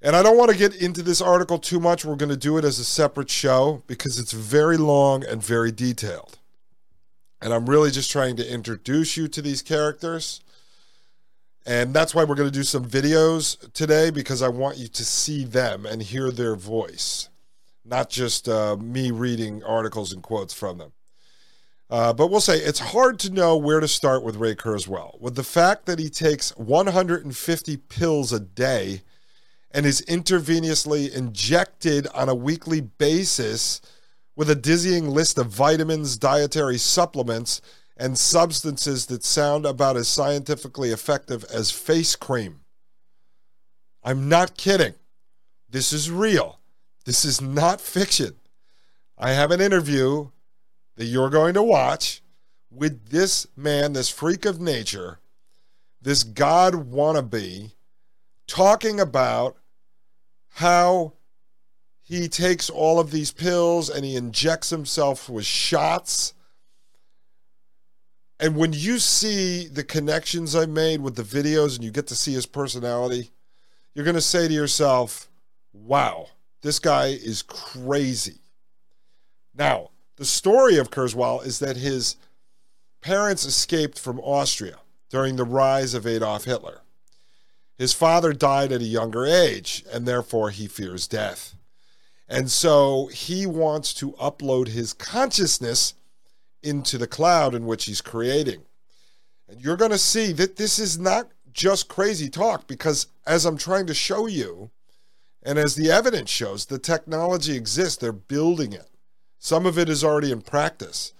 And 0.01 0.15
I 0.15 0.23
don't 0.23 0.37
want 0.37 0.49
to 0.49 0.57
get 0.57 0.75
into 0.75 1.03
this 1.03 1.21
article 1.21 1.59
too 1.59 1.79
much. 1.79 2.03
We're 2.03 2.15
going 2.15 2.29
to 2.29 2.37
do 2.37 2.57
it 2.57 2.65
as 2.65 2.79
a 2.79 2.83
separate 2.83 3.29
show 3.29 3.83
because 3.85 4.19
it's 4.19 4.31
very 4.31 4.77
long 4.77 5.23
and 5.23 5.43
very 5.43 5.71
detailed. 5.71 6.39
And 7.39 7.53
I'm 7.53 7.69
really 7.69 7.91
just 7.91 8.11
trying 8.11 8.35
to 8.37 8.53
introduce 8.53 9.15
you 9.15 9.27
to 9.27 9.41
these 9.41 9.61
characters. 9.61 10.41
And 11.67 11.93
that's 11.93 12.15
why 12.15 12.23
we're 12.23 12.35
going 12.35 12.49
to 12.49 12.59
do 12.59 12.63
some 12.63 12.85
videos 12.85 13.71
today 13.73 14.09
because 14.09 14.41
I 14.41 14.47
want 14.47 14.77
you 14.77 14.87
to 14.87 15.05
see 15.05 15.43
them 15.43 15.85
and 15.85 16.01
hear 16.01 16.31
their 16.31 16.55
voice, 16.55 17.29
not 17.85 18.09
just 18.09 18.49
uh, 18.49 18.77
me 18.77 19.11
reading 19.11 19.63
articles 19.63 20.11
and 20.11 20.23
quotes 20.23 20.53
from 20.53 20.79
them. 20.79 20.93
Uh, 21.91 22.13
but 22.13 22.27
we'll 22.27 22.41
say 22.41 22.57
it's 22.57 22.79
hard 22.79 23.19
to 23.19 23.31
know 23.31 23.55
where 23.55 23.79
to 23.79 23.87
start 23.87 24.23
with 24.23 24.37
Ray 24.37 24.55
Kurzweil. 24.55 25.19
With 25.21 25.35
the 25.35 25.43
fact 25.43 25.85
that 25.85 25.99
he 25.99 26.09
takes 26.09 26.57
150 26.57 27.77
pills 27.77 28.33
a 28.33 28.39
day 28.39 29.01
and 29.73 29.85
is 29.85 30.01
intravenously 30.07 31.13
injected 31.13 32.07
on 32.13 32.29
a 32.29 32.35
weekly 32.35 32.81
basis 32.81 33.81
with 34.35 34.49
a 34.49 34.55
dizzying 34.55 35.09
list 35.09 35.37
of 35.37 35.47
vitamins, 35.47 36.17
dietary 36.17 36.77
supplements, 36.77 37.61
and 37.97 38.17
substances 38.17 39.05
that 39.07 39.23
sound 39.23 39.65
about 39.65 39.97
as 39.97 40.07
scientifically 40.07 40.89
effective 40.89 41.45
as 41.53 41.71
face 41.71 42.15
cream. 42.15 42.61
I'm 44.03 44.27
not 44.27 44.57
kidding. 44.57 44.95
This 45.69 45.93
is 45.93 46.09
real. 46.09 46.59
This 47.05 47.23
is 47.23 47.41
not 47.41 47.79
fiction. 47.79 48.35
I 49.17 49.31
have 49.31 49.51
an 49.51 49.61
interview 49.61 50.29
that 50.95 51.05
you're 51.05 51.29
going 51.29 51.53
to 51.53 51.63
watch 51.63 52.21
with 52.71 53.09
this 53.09 53.45
man, 53.55 53.93
this 53.93 54.09
freak 54.09 54.45
of 54.45 54.59
nature, 54.59 55.19
this 56.01 56.23
God 56.23 56.91
wannabe, 56.91 57.71
talking 58.47 58.99
about 58.99 59.57
how 60.51 61.13
he 62.03 62.27
takes 62.27 62.69
all 62.69 62.99
of 62.99 63.11
these 63.11 63.31
pills 63.31 63.89
and 63.89 64.03
he 64.03 64.15
injects 64.15 64.69
himself 64.69 65.29
with 65.29 65.45
shots. 65.45 66.33
And 68.39 68.55
when 68.55 68.73
you 68.73 68.99
see 68.99 69.67
the 69.67 69.83
connections 69.83 70.55
I 70.55 70.65
made 70.65 71.01
with 71.01 71.15
the 71.15 71.23
videos 71.23 71.75
and 71.75 71.83
you 71.83 71.91
get 71.91 72.07
to 72.07 72.15
see 72.15 72.33
his 72.33 72.45
personality, 72.45 73.31
you're 73.93 74.05
going 74.05 74.15
to 74.15 74.21
say 74.21 74.47
to 74.47 74.53
yourself, 74.53 75.29
wow, 75.73 76.27
this 76.61 76.79
guy 76.79 77.07
is 77.07 77.43
crazy. 77.43 78.39
Now, 79.55 79.91
the 80.17 80.25
story 80.25 80.77
of 80.77 80.91
Kurzweil 80.91 81.45
is 81.45 81.59
that 81.59 81.77
his 81.77 82.17
parents 83.01 83.45
escaped 83.45 83.97
from 83.99 84.19
Austria 84.19 84.77
during 85.09 85.35
the 85.35 85.43
rise 85.43 85.93
of 85.93 86.05
Adolf 86.05 86.45
Hitler. 86.45 86.80
His 87.81 87.93
father 87.93 88.31
died 88.31 88.71
at 88.71 88.81
a 88.81 88.83
younger 88.83 89.25
age, 89.25 89.83
and 89.91 90.05
therefore 90.05 90.51
he 90.51 90.67
fears 90.67 91.07
death. 91.07 91.55
And 92.29 92.51
so 92.51 93.07
he 93.07 93.47
wants 93.47 93.91
to 93.95 94.11
upload 94.21 94.67
his 94.67 94.93
consciousness 94.93 95.95
into 96.61 96.99
the 96.99 97.07
cloud 97.07 97.55
in 97.55 97.65
which 97.65 97.85
he's 97.85 97.99
creating. 97.99 98.61
And 99.49 99.59
you're 99.59 99.77
going 99.77 99.89
to 99.89 99.97
see 99.97 100.31
that 100.33 100.57
this 100.57 100.77
is 100.77 100.99
not 100.99 101.31
just 101.51 101.87
crazy 101.87 102.29
talk 102.29 102.67
because, 102.67 103.07
as 103.25 103.45
I'm 103.45 103.57
trying 103.57 103.87
to 103.87 103.95
show 103.95 104.27
you, 104.27 104.69
and 105.41 105.57
as 105.57 105.73
the 105.73 105.89
evidence 105.89 106.29
shows, 106.29 106.67
the 106.67 106.77
technology 106.77 107.55
exists, 107.55 107.97
they're 107.97 108.11
building 108.11 108.73
it. 108.73 108.91
Some 109.39 109.65
of 109.65 109.79
it 109.79 109.89
is 109.89 110.03
already 110.03 110.31
in 110.31 110.41
practice. 110.43 111.13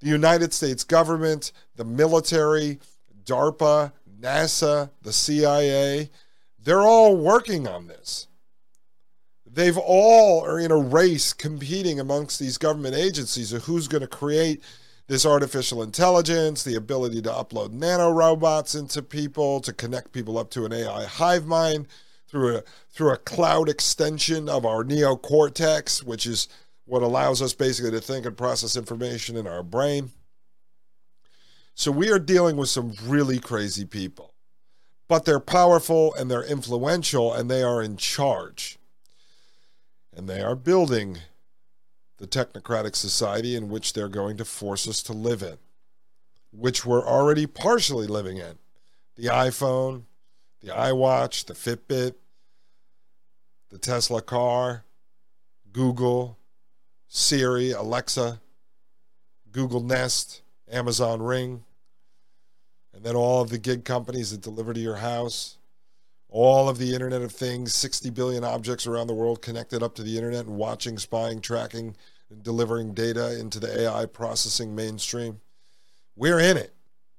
The 0.00 0.08
United 0.08 0.54
States 0.54 0.84
government, 0.84 1.52
the 1.76 1.84
military, 1.84 2.80
DARPA, 3.24 3.92
NASA, 4.22 4.90
the 5.02 5.12
CIA, 5.12 6.10
they're 6.58 6.82
all 6.82 7.16
working 7.16 7.66
on 7.66 7.88
this. 7.88 8.28
They've 9.44 9.76
all 9.76 10.44
are 10.44 10.58
in 10.58 10.70
a 10.70 10.76
race 10.76 11.32
competing 11.32 12.00
amongst 12.00 12.38
these 12.38 12.56
government 12.56 12.94
agencies 12.94 13.52
of 13.52 13.64
who's 13.64 13.88
going 13.88 14.00
to 14.00 14.06
create 14.06 14.62
this 15.08 15.26
artificial 15.26 15.82
intelligence, 15.82 16.62
the 16.62 16.76
ability 16.76 17.20
to 17.22 17.28
upload 17.28 17.78
nanorobots 17.78 18.78
into 18.78 19.02
people, 19.02 19.60
to 19.60 19.72
connect 19.72 20.12
people 20.12 20.38
up 20.38 20.50
to 20.50 20.64
an 20.64 20.72
AI 20.72 21.04
hive 21.04 21.44
mind 21.44 21.86
through 22.28 22.56
a 22.56 22.62
through 22.90 23.12
a 23.12 23.18
cloud 23.18 23.68
extension 23.68 24.48
of 24.48 24.64
our 24.64 24.84
neocortex, 24.84 26.02
which 26.02 26.26
is 26.26 26.48
what 26.86 27.02
allows 27.02 27.42
us 27.42 27.52
basically 27.52 27.90
to 27.90 28.00
think 28.00 28.24
and 28.24 28.36
process 28.36 28.76
information 28.76 29.36
in 29.36 29.46
our 29.46 29.62
brain. 29.62 30.10
So 31.74 31.90
we 31.90 32.10
are 32.10 32.18
dealing 32.18 32.56
with 32.56 32.68
some 32.68 32.94
really 33.02 33.38
crazy 33.38 33.84
people, 33.84 34.34
but 35.08 35.24
they're 35.24 35.40
powerful 35.40 36.14
and 36.14 36.30
they're 36.30 36.44
influential 36.44 37.32
and 37.32 37.50
they 37.50 37.62
are 37.62 37.82
in 37.82 37.96
charge. 37.96 38.78
And 40.14 40.28
they 40.28 40.42
are 40.42 40.54
building 40.54 41.18
the 42.18 42.26
technocratic 42.26 42.94
society 42.94 43.56
in 43.56 43.68
which 43.68 43.94
they're 43.94 44.08
going 44.08 44.36
to 44.36 44.44
force 44.44 44.86
us 44.86 45.02
to 45.04 45.12
live 45.12 45.42
in, 45.42 45.56
which 46.52 46.84
we're 46.84 47.06
already 47.06 47.46
partially 47.46 48.06
living 48.06 48.36
in. 48.36 48.58
The 49.16 49.24
iPhone, 49.24 50.02
the 50.60 50.68
iWatch, 50.68 51.46
the 51.46 51.54
Fitbit, 51.54 52.14
the 53.70 53.78
Tesla 53.78 54.20
car, 54.20 54.84
Google, 55.72 56.38
Siri, 57.08 57.72
Alexa, 57.72 58.40
Google 59.50 59.80
Nest, 59.82 60.42
Amazon 60.72 61.22
Ring, 61.22 61.64
and 62.94 63.04
then 63.04 63.14
all 63.14 63.42
of 63.42 63.50
the 63.50 63.58
gig 63.58 63.84
companies 63.84 64.30
that 64.30 64.40
deliver 64.40 64.72
to 64.72 64.80
your 64.80 64.96
house, 64.96 65.58
all 66.28 66.68
of 66.68 66.78
the 66.78 66.94
Internet 66.94 67.22
of 67.22 67.30
Things, 67.30 67.74
60 67.74 68.10
billion 68.10 68.42
objects 68.42 68.86
around 68.86 69.06
the 69.06 69.14
world 69.14 69.42
connected 69.42 69.82
up 69.82 69.94
to 69.96 70.02
the 70.02 70.16
Internet 70.16 70.46
and 70.46 70.56
watching, 70.56 70.98
spying, 70.98 71.40
tracking, 71.40 71.94
and 72.30 72.42
delivering 72.42 72.94
data 72.94 73.38
into 73.38 73.60
the 73.60 73.82
AI 73.82 74.06
processing 74.06 74.74
mainstream. 74.74 75.40
We're 76.16 76.40
in 76.40 76.56
it. 76.56 76.72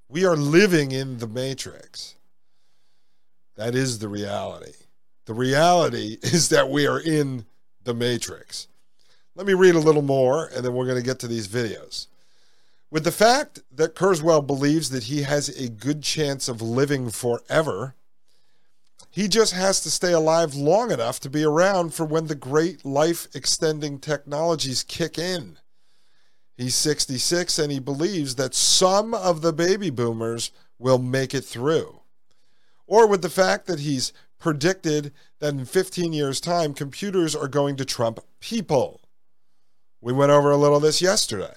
We 0.10 0.26
are 0.26 0.36
living 0.36 0.92
in 0.92 1.20
the 1.20 1.28
matrix. 1.28 2.16
That 3.56 3.76
is 3.76 4.00
the 4.00 4.08
reality. 4.08 4.74
The 5.26 5.34
reality 5.34 6.18
is 6.24 6.50
that 6.50 6.70
we 6.70 6.88
are 6.88 7.00
in 7.00 7.46
the 7.84 7.94
matrix. 7.94 8.68
Let 9.36 9.46
me 9.46 9.54
read 9.54 9.76
a 9.76 9.80
little 9.80 10.02
more, 10.02 10.50
and 10.56 10.66
then 10.66 10.74
we're 10.74 10.86
going 10.86 10.98
to 10.98 11.06
get 11.06 11.20
to 11.20 11.28
these 11.28 11.48
videos. 11.48 12.08
With 12.94 13.06
the 13.06 13.12
fact 13.12 13.62
that 13.72 13.96
Kurzweil 13.96 14.46
believes 14.46 14.92
that 14.92 15.06
he 15.06 15.24
has 15.24 15.50
a 15.50 15.68
good 15.68 16.04
chance 16.04 16.48
of 16.48 16.62
living 16.62 17.10
forever, 17.10 17.96
he 19.10 19.28
just 19.28 19.54
has 19.54 19.82
to 19.82 19.90
stay 19.90 20.12
alive 20.12 20.54
long 20.54 20.92
enough 20.92 21.20
to 21.22 21.30
be 21.32 21.44
around 21.44 21.96
for 21.96 22.06
when 22.06 22.28
the 22.28 22.36
great 22.36 22.86
life 22.86 23.28
extending 23.34 23.98
technologies 23.98 24.84
kick 24.84 25.18
in. 25.18 25.58
He's 26.56 26.76
66 26.76 27.58
and 27.58 27.72
he 27.72 27.80
believes 27.80 28.36
that 28.36 28.54
some 28.54 29.16
of 29.16 29.42
the 29.42 29.54
baby 29.54 29.90
boomers 29.90 30.52
will 30.78 31.00
make 31.00 31.34
it 31.34 31.46
through. 31.46 32.02
Or 32.86 33.08
with 33.08 33.24
the 33.24 33.28
fact 33.28 33.66
that 33.66 33.80
he's 33.80 34.14
predicted 34.38 35.12
that 35.40 35.56
in 35.56 35.66
15 35.66 36.14
years' 36.14 36.40
time, 36.40 36.76
computers 36.76 37.36
are 37.36 37.48
going 37.48 37.76
to 37.78 37.86
trump 37.86 38.20
people. 38.40 39.02
We 40.00 40.14
went 40.14 40.32
over 40.32 40.52
a 40.52 40.58
little 40.58 40.78
of 40.78 40.84
this 40.84 41.02
yesterday, 41.02 41.56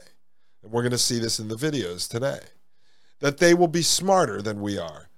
and 0.66 0.72
we're 0.72 0.82
going 0.82 0.90
to 0.90 0.98
see 0.98 1.18
this 1.18 1.38
in 1.38 1.48
the 1.48 1.54
videos 1.54 2.08
today. 2.08 2.40
That 3.20 3.38
they 3.38 3.54
will 3.54 3.68
be 3.68 3.82
smarter 3.82 4.42
than 4.42 4.60
we 4.60 4.76
are, 4.76 5.08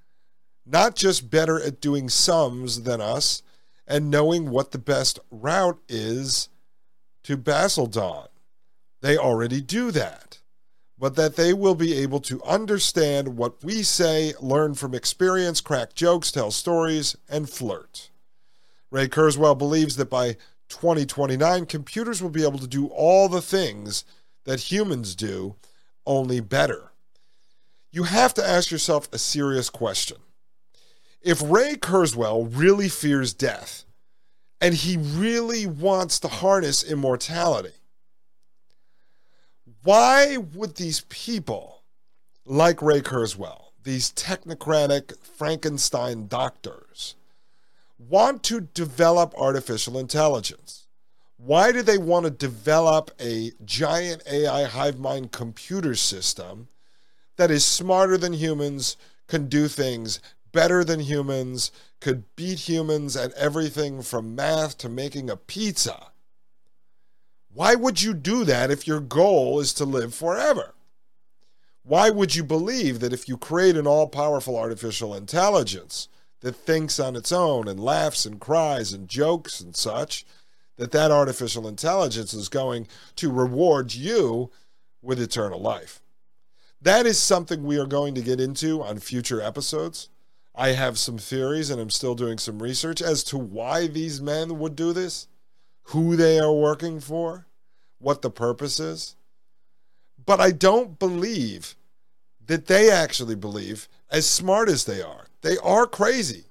not 0.65 0.95
just 0.95 1.31
better 1.31 1.61
at 1.61 1.81
doing 1.81 2.09
sums 2.09 2.83
than 2.83 3.01
us 3.01 3.43
and 3.87 4.11
knowing 4.11 4.51
what 4.51 4.71
the 4.71 4.79
best 4.79 5.19
route 5.31 5.81
is 5.89 6.49
to 7.25 7.37
Basildon. 7.37 8.29
They 9.01 9.17
already 9.17 9.61
do 9.61 9.91
that. 9.91 10.41
But 11.01 11.15
that 11.15 11.37
they 11.37 11.55
will 11.55 11.77
be 11.77 11.95
able 11.95 12.19
to 12.23 12.43
understand 12.43 13.37
what 13.37 13.63
we 13.63 13.85
say, 13.85 14.35
learn 14.41 14.75
from 14.75 14.95
experience, 14.95 15.61
crack 15.61 15.95
jokes, 15.95 16.33
tell 16.33 16.51
stories, 16.51 17.17
and 17.29 17.49
flirt. 17.49 18.11
Ray 18.91 19.07
Kurzweil 19.07 19.57
believes 19.57 19.95
that 19.97 20.11
by 20.11 20.37
2029, 20.69 21.67
computers 21.67 22.21
will 22.21 22.31
be 22.31 22.43
able 22.43 22.59
to 22.59 22.67
do 22.67 22.89
all 22.89 23.29
the 23.29 23.41
things 23.41 24.05
that 24.49 24.73
humans 24.73 25.15
do, 25.15 25.55
only 26.07 26.41
better. 26.41 26.91
You 27.91 28.05
have 28.05 28.33
to 28.33 28.49
ask 28.49 28.71
yourself 28.71 29.07
a 29.13 29.19
serious 29.19 29.69
question. 29.69 30.17
If 31.21 31.43
Ray 31.43 31.75
Kurzweil 31.75 32.49
really 32.51 32.89
fears 32.89 33.35
death, 33.35 33.85
and 34.59 34.73
he 34.73 34.97
really 34.97 35.67
wants 35.67 36.19
to 36.21 36.29
harness 36.29 36.83
immortality, 36.83 37.75
why 39.83 40.39
would 40.39 40.77
these 40.77 41.03
people 41.11 41.83
like 42.47 42.81
Ray 42.81 43.03
Kurzweil, 43.03 43.65
these 43.85 44.11
technocratic 44.13 45.15
Frankenstein 45.37 46.27
doctors, 46.27 47.17
want 47.99 48.43
to 48.45 48.63
develop 48.63 49.35
artificial 49.37 49.99
intelligence? 49.99 50.88
Why 51.39 51.71
do 51.71 51.83
they 51.83 51.99
want 51.99 52.25
to 52.25 52.31
develop 52.31 53.13
a 53.21 53.53
giant 53.65 54.25
AI 54.29 54.65
hive 54.65 54.99
mind 54.99 55.31
computer 55.31 55.95
system 55.95 56.67
that 57.37 57.51
is 57.51 57.65
smarter 57.65 58.19
than 58.19 58.33
humans, 58.33 58.97
can 59.29 59.49
do 59.49 59.69
things 59.69 60.19
better 60.51 60.83
than 60.83 60.99
humans, 60.99 61.71
could 62.01 62.25
beat 62.35 62.69
humans 62.69 63.17
at 63.17 63.33
everything 63.35 64.03
from 64.03 64.35
math 64.35 64.77
to 64.79 64.89
making 64.89 65.31
a 65.31 65.37
pizza? 65.37 66.09
Why 67.53 67.77
would 67.77 68.03
you 68.03 68.15
do 68.15 68.45
that 68.45 68.73
if 68.73 68.89
your 68.89 69.01
goal 69.01 69.61
is 69.61 69.73
to 69.75 69.85
live 69.85 70.15
forever? 70.15 70.75
Why 71.85 72.11
would 72.11 72.35
you 72.35 72.43
believe 72.43 72.99
that 72.99 73.13
if 73.13 73.29
you 73.29 73.37
create 73.37 73.77
an 73.77 73.87
all 73.87 74.09
powerful 74.09 74.57
artificial 74.57 75.15
intelligence 75.15 76.09
that 76.41 76.57
thinks 76.57 76.99
on 76.99 77.15
its 77.15 77.31
own 77.31 77.69
and 77.69 77.79
laughs 77.79 78.27
and 78.27 78.41
cries 78.41 78.93
and 78.93 79.09
jokes 79.09 79.61
and 79.61 79.75
such, 79.77 80.27
that 80.79 80.93
that 80.93 81.11
artificial 81.11 81.69
intelligence 81.69 82.33
is 82.33 82.49
going 82.49 82.89
to 83.17 83.31
reward 83.31 83.95
you 83.95 84.51
with 85.03 85.21
eternal 85.21 85.61
life? 85.61 86.01
That 86.81 87.05
is 87.05 87.19
something 87.19 87.65
we 87.65 87.79
are 87.79 87.87
going 87.87 88.15
to 88.15 88.23
get 88.23 88.41
into 88.41 88.83
on 88.83 88.99
future 88.99 89.43
episodes. 89.43 90.09
I 90.55 90.69
have 90.71 90.99
some 90.99 91.19
theories 91.19 91.71
and 91.71 91.81
I'm 91.81 91.91
still 91.91 92.15
doing 92.15 92.39
some 92.39 92.63
research 92.63 93.03
as 93.03 93.23
to 93.25 93.39
why 93.39 93.87
these 93.87 94.23
men 94.23 94.59
would 94.59 94.75
do 94.75 94.93
this, 94.93 95.29
who 95.85 96.17
they 96.17 96.39
are 96.39 96.53
working 96.53 97.01
for, 97.01 97.47
what 97.99 98.23
the 98.23 98.31
purpose 98.31 98.81
is. 98.81 99.17
But 100.25 100.41
I 100.41 100.51
don't 100.51 100.99
believe 100.99 101.75
that 102.47 102.67
they 102.67 102.91
actually 102.91 103.35
believe, 103.35 103.89
as 104.11 104.27
smart 104.27 104.69
as 104.69 104.85
they 104.85 105.03
are, 105.03 105.27
they 105.43 105.57
are 105.59 105.87
crazy, 105.87 106.45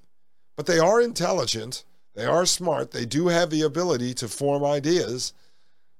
but 0.56 0.66
they 0.66 0.80
are 0.80 1.02
intelligent, 1.02 1.84
they 2.18 2.26
are 2.26 2.48
smart, 2.48 2.90
they 2.90 3.06
do 3.06 3.28
have 3.28 3.52
the 3.52 3.62
ability 3.62 4.16
to 4.16 4.28
form 4.28 4.66
ideas. 4.66 5.34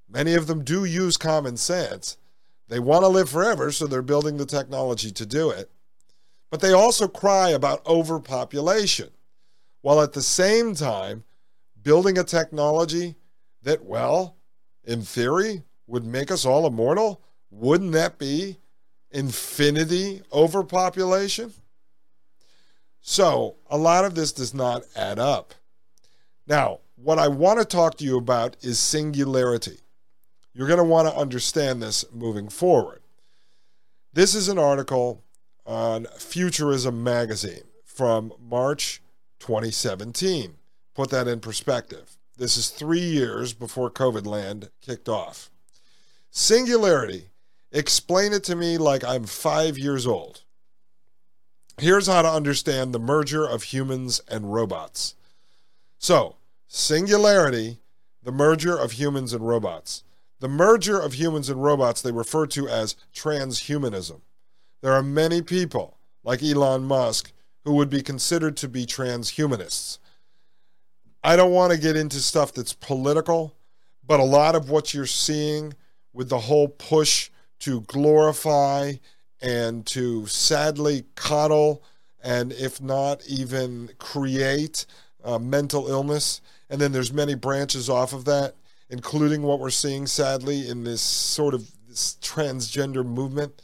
Many 0.10 0.34
of 0.34 0.48
them 0.48 0.64
do 0.64 0.84
use 0.84 1.16
common 1.16 1.58
sense. 1.58 2.18
They 2.70 2.80
want 2.80 3.04
to 3.04 3.08
live 3.08 3.30
forever, 3.30 3.72
so 3.72 3.86
they're 3.86 4.02
building 4.02 4.38
the 4.38 4.48
technology 4.48 5.12
to 5.12 5.26
do 5.28 5.52
it. 5.52 5.70
But 6.50 6.60
they 6.62 6.74
also 6.74 7.08
cry 7.08 7.50
about 7.50 7.86
overpopulation, 7.86 9.12
while 9.82 10.02
at 10.02 10.14
the 10.14 10.24
same 10.24 10.74
time 10.74 11.24
building 11.84 12.18
a 12.18 12.24
technology 12.24 13.14
that, 13.62 13.86
well, 13.86 14.38
in 14.84 15.04
theory, 15.04 15.62
would 15.86 16.04
make 16.04 16.32
us 16.32 16.46
all 16.48 16.66
immortal. 16.66 17.22
Wouldn't 17.52 17.92
that 17.92 18.18
be 18.18 18.58
infinity 19.12 20.24
overpopulation? 20.34 21.54
So, 23.02 23.58
a 23.70 23.78
lot 23.78 24.04
of 24.04 24.16
this 24.16 24.32
does 24.32 24.56
not 24.56 24.82
add 24.96 25.20
up. 25.20 25.54
Now, 26.48 26.80
what 26.96 27.20
I 27.20 27.28
want 27.28 27.60
to 27.60 27.66
talk 27.66 27.98
to 27.98 28.06
you 28.06 28.18
about 28.18 28.56
is 28.62 28.80
singularity. 28.80 29.80
You're 30.54 30.68
going 30.68 30.78
to 30.78 30.84
want 30.84 31.08
to 31.08 31.16
understand 31.16 31.82
this 31.82 32.06
moving 32.12 32.50
forward. 32.50 33.02
This 34.14 34.34
is 34.34 34.48
an 34.48 34.58
article 34.58 35.24
on 35.66 36.08
Futurism 36.18 37.04
Magazine 37.04 37.66
from 37.84 38.32
March 38.40 39.02
2017. 39.40 40.56
Put 40.96 41.10
that 41.12 41.28
in 41.28 41.42
perspective. 41.42 42.18
This 42.38 42.56
is 42.56 42.70
three 42.70 43.02
years 43.02 43.54
before 43.54 43.92
COVID 43.92 44.26
land 44.26 44.70
kicked 44.82 45.10
off. 45.10 45.52
Singularity. 46.32 47.30
Explain 47.72 48.32
it 48.32 48.44
to 48.46 48.56
me 48.56 48.78
like 48.78 49.04
I'm 49.04 49.26
five 49.26 49.78
years 49.78 50.08
old. 50.08 50.44
Here's 51.78 52.08
how 52.08 52.22
to 52.22 52.30
understand 52.30 52.94
the 52.94 53.00
merger 53.00 53.46
of 53.46 53.64
humans 53.64 54.22
and 54.28 54.52
robots. 54.54 55.16
So, 56.00 56.37
singularity, 56.68 57.80
the 58.24 58.32
merger 58.32 58.78
of 58.78 58.94
humans 58.94 59.34
and 59.34 59.48
robots. 59.48 60.04
The 60.40 60.48
merger 60.48 61.00
of 61.00 61.14
humans 61.14 61.50
and 61.50 61.64
robots 61.64 62.02
they 62.02 62.12
refer 62.12 62.46
to 62.48 62.68
as 62.68 62.96
transhumanism. 63.16 64.22
There 64.82 64.94
are 64.94 65.02
many 65.02 65.42
people, 65.42 65.98
like 66.24 66.44
Elon 66.44 66.84
Musk, 66.84 67.32
who 67.64 67.74
would 67.74 67.90
be 67.90 68.02
considered 68.02 68.56
to 68.58 68.68
be 68.68 68.86
transhumanists. 68.86 69.98
I 71.24 71.36
don't 71.36 71.52
want 71.52 71.74
to 71.74 71.80
get 71.80 71.96
into 71.96 72.20
stuff 72.20 72.54
that's 72.54 72.74
political, 72.74 73.56
but 74.06 74.20
a 74.20 74.24
lot 74.24 74.56
of 74.56 74.70
what 74.70 74.94
you're 74.94 75.06
seeing 75.06 75.74
with 76.14 76.30
the 76.30 76.40
whole 76.40 76.68
push 76.68 77.30
to 77.60 77.82
glorify 77.82 78.94
and 79.42 79.86
to 79.88 80.26
sadly 80.28 81.06
coddle 81.16 81.84
and 82.24 82.52
if 82.54 82.82
not 82.82 83.22
even 83.28 83.90
create 84.00 84.86
uh, 85.24 85.38
mental 85.38 85.88
illness 85.88 86.42
and 86.70 86.82
then 86.82 86.92
there's 86.92 87.14
many 87.14 87.36
branches 87.36 87.90
off 87.90 88.14
of 88.14 88.26
that 88.26 88.56
including 88.90 89.42
what 89.42 89.60
we're 89.60 89.70
seeing 89.70 90.08
sadly 90.08 90.68
in 90.68 90.84
this 90.84 91.02
sort 91.02 91.54
of 91.54 91.70
this 91.88 92.18
transgender 92.22 93.06
movement, 93.06 93.62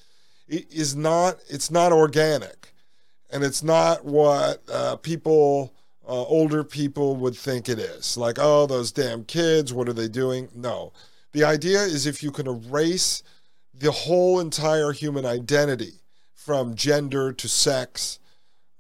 it 0.48 0.72
is 0.72 0.96
not 0.96 1.38
it's 1.50 1.72
not 1.72 1.92
organic, 1.92 2.74
and 3.32 3.44
it's 3.44 3.64
not 3.64 4.06
what 4.06 4.62
uh, 4.72 4.96
people. 4.98 5.74
Uh, 6.06 6.22
older 6.24 6.66
people 6.66 7.16
would 7.16 7.34
think 7.34 7.70
it 7.70 7.80
is 7.80 8.18
like, 8.18 8.36
oh, 8.38 8.66
those 8.66 8.92
damn 8.92 9.24
kids, 9.24 9.72
what 9.72 9.88
are 9.88 9.94
they 9.94 10.10
doing? 10.10 10.50
No. 10.54 10.92
The 11.32 11.46
idea 11.46 11.80
is 11.80 12.06
if 12.06 12.22
you 12.22 12.30
can 12.30 12.46
erase 12.46 13.24
the 13.74 13.90
whole 13.90 14.42
entire 14.42 14.92
human 14.92 15.26
identity 15.26 16.02
from 16.34 16.76
gender 16.76 17.32
to 17.32 17.48
sex 17.48 18.20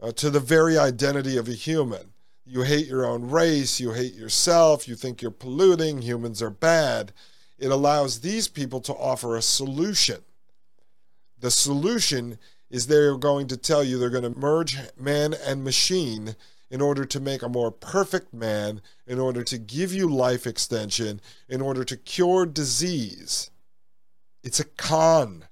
uh, 0.02 0.12
to 0.12 0.30
the 0.30 0.42
very 0.42 0.78
identity 0.78 1.38
of 1.38 1.48
a 1.48 1.54
human, 1.54 2.13
you 2.46 2.64
hate 2.64 2.88
your 2.88 3.06
own 3.06 3.30
race, 3.30 3.80
you 3.80 3.92
hate 3.92 4.16
yourself, 4.16 4.88
you 4.88 4.96
think 4.96 5.22
you're 5.22 5.32
polluting, 5.32 6.02
humans 6.02 6.42
are 6.42 6.50
bad. 6.50 7.14
It 7.58 7.72
allows 7.72 8.20
these 8.20 8.48
people 8.48 8.82
to 8.82 8.94
offer 8.94 9.36
a 9.36 9.42
solution. 9.42 10.22
The 11.40 11.52
solution 11.52 12.38
is 12.70 12.88
they're 12.88 13.18
going 13.18 13.48
to 13.48 13.58
tell 13.58 13.84
you 13.84 13.98
they're 13.98 14.10
going 14.10 14.32
to 14.32 14.40
merge 14.40 14.78
man 15.00 15.34
and 15.46 15.64
machine 15.64 16.36
in 16.70 16.82
order 16.82 17.06
to 17.06 17.20
make 17.20 17.44
a 17.44 17.50
more 17.50 17.72
perfect 17.72 18.34
man, 18.34 18.82
in 19.06 19.20
order 19.20 19.44
to 19.44 19.58
give 19.58 19.94
you 19.94 20.10
life 20.10 20.48
extension, 20.48 21.22
in 21.48 21.62
order 21.62 21.84
to 21.84 21.96
cure 21.96 22.46
disease. 22.46 23.52
It's 24.44 24.60
a 24.60 24.66
con. 24.66 25.46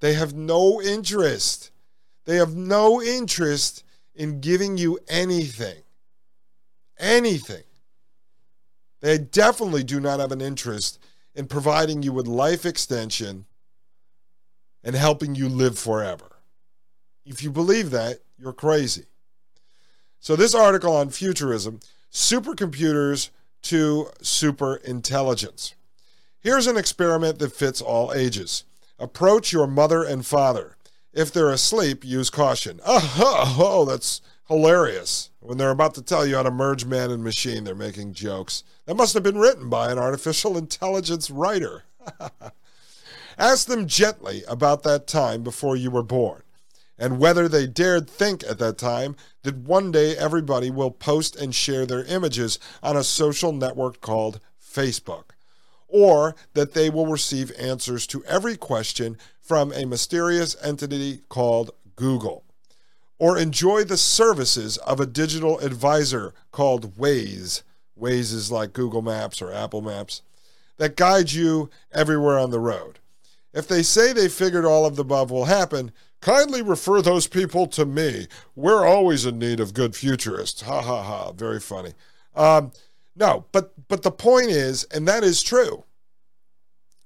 They 0.00 0.14
have 0.14 0.34
no 0.34 0.82
interest. 0.82 1.70
They 2.24 2.36
have 2.36 2.56
no 2.56 3.00
interest 3.00 3.84
in 4.14 4.40
giving 4.40 4.76
you 4.76 4.98
anything 5.08 5.82
anything. 7.02 7.64
They 9.00 9.18
definitely 9.18 9.82
do 9.82 10.00
not 10.00 10.20
have 10.20 10.32
an 10.32 10.40
interest 10.40 10.98
in 11.34 11.46
providing 11.46 12.02
you 12.02 12.12
with 12.12 12.26
life 12.26 12.64
extension 12.64 13.46
and 14.84 14.94
helping 14.94 15.34
you 15.34 15.48
live 15.48 15.78
forever. 15.78 16.36
If 17.26 17.42
you 17.42 17.50
believe 17.50 17.90
that, 17.90 18.18
you're 18.38 18.52
crazy. 18.52 19.04
So, 20.20 20.36
this 20.36 20.54
article 20.54 20.96
on 20.96 21.10
futurism 21.10 21.80
supercomputers 22.12 23.30
to 23.62 24.08
super 24.20 24.76
intelligence. 24.76 25.74
Here's 26.40 26.66
an 26.66 26.76
experiment 26.76 27.38
that 27.38 27.54
fits 27.54 27.80
all 27.80 28.12
ages. 28.12 28.64
Approach 28.98 29.52
your 29.52 29.66
mother 29.66 30.02
and 30.04 30.26
father. 30.26 30.76
If 31.12 31.32
they're 31.32 31.50
asleep, 31.50 32.04
use 32.04 32.30
caution. 32.30 32.80
Oh, 32.84 33.56
oh, 33.58 33.84
that's 33.84 34.20
hilarious. 34.48 35.30
When 35.40 35.58
they're 35.58 35.70
about 35.70 35.94
to 35.94 36.02
tell 36.02 36.26
you 36.26 36.36
how 36.36 36.42
to 36.42 36.50
merge 36.50 36.84
man 36.84 37.10
and 37.10 37.24
machine, 37.24 37.64
they're 37.64 37.74
making 37.74 38.14
jokes. 38.14 38.64
That 38.86 38.96
must 38.96 39.14
have 39.14 39.22
been 39.22 39.38
written 39.38 39.68
by 39.68 39.90
an 39.90 39.98
artificial 39.98 40.56
intelligence 40.56 41.30
writer. 41.30 41.84
Ask 43.38 43.66
them 43.66 43.86
gently 43.86 44.42
about 44.46 44.82
that 44.82 45.06
time 45.06 45.42
before 45.42 45.76
you 45.76 45.90
were 45.90 46.02
born 46.02 46.42
and 47.02 47.18
whether 47.18 47.48
they 47.48 47.66
dared 47.66 48.08
think 48.08 48.44
at 48.44 48.60
that 48.60 48.78
time 48.78 49.16
that 49.42 49.56
one 49.56 49.90
day 49.90 50.16
everybody 50.16 50.70
will 50.70 50.92
post 50.92 51.34
and 51.34 51.52
share 51.52 51.84
their 51.84 52.04
images 52.04 52.60
on 52.80 52.96
a 52.96 53.02
social 53.02 53.50
network 53.50 54.00
called 54.00 54.38
Facebook, 54.62 55.30
or 55.88 56.36
that 56.54 56.74
they 56.74 56.88
will 56.88 57.08
receive 57.08 57.50
answers 57.58 58.06
to 58.06 58.24
every 58.26 58.56
question 58.56 59.18
from 59.40 59.72
a 59.72 59.84
mysterious 59.84 60.56
entity 60.62 61.22
called 61.28 61.72
Google 61.96 62.44
or 63.22 63.38
enjoy 63.38 63.84
the 63.84 63.96
services 63.96 64.78
of 64.78 64.98
a 64.98 65.06
digital 65.06 65.56
advisor 65.60 66.34
called 66.50 66.96
Waze. 66.96 67.62
Waze 67.96 68.34
is 68.34 68.50
like 68.50 68.72
Google 68.72 69.00
Maps 69.00 69.40
or 69.40 69.52
Apple 69.52 69.80
Maps 69.80 70.22
that 70.78 70.96
guides 70.96 71.32
you 71.32 71.70
everywhere 71.92 72.36
on 72.36 72.50
the 72.50 72.58
road. 72.58 72.98
If 73.54 73.68
they 73.68 73.84
say 73.84 74.12
they 74.12 74.28
figured 74.28 74.64
all 74.64 74.84
of 74.84 74.96
the 74.96 75.02
above 75.02 75.30
will 75.30 75.44
happen, 75.44 75.92
kindly 76.20 76.62
refer 76.62 77.00
those 77.00 77.28
people 77.28 77.68
to 77.68 77.86
me. 77.86 78.26
We're 78.56 78.84
always 78.84 79.24
in 79.24 79.38
need 79.38 79.60
of 79.60 79.72
good 79.72 79.94
futurists. 79.94 80.62
Ha 80.62 80.82
ha 80.82 81.02
ha. 81.04 81.30
Very 81.30 81.60
funny. 81.60 81.92
Um, 82.34 82.72
no, 83.14 83.44
but 83.52 83.72
but 83.86 84.02
the 84.02 84.10
point 84.10 84.50
is, 84.50 84.82
and 84.92 85.06
that 85.06 85.22
is 85.22 85.44
true. 85.44 85.84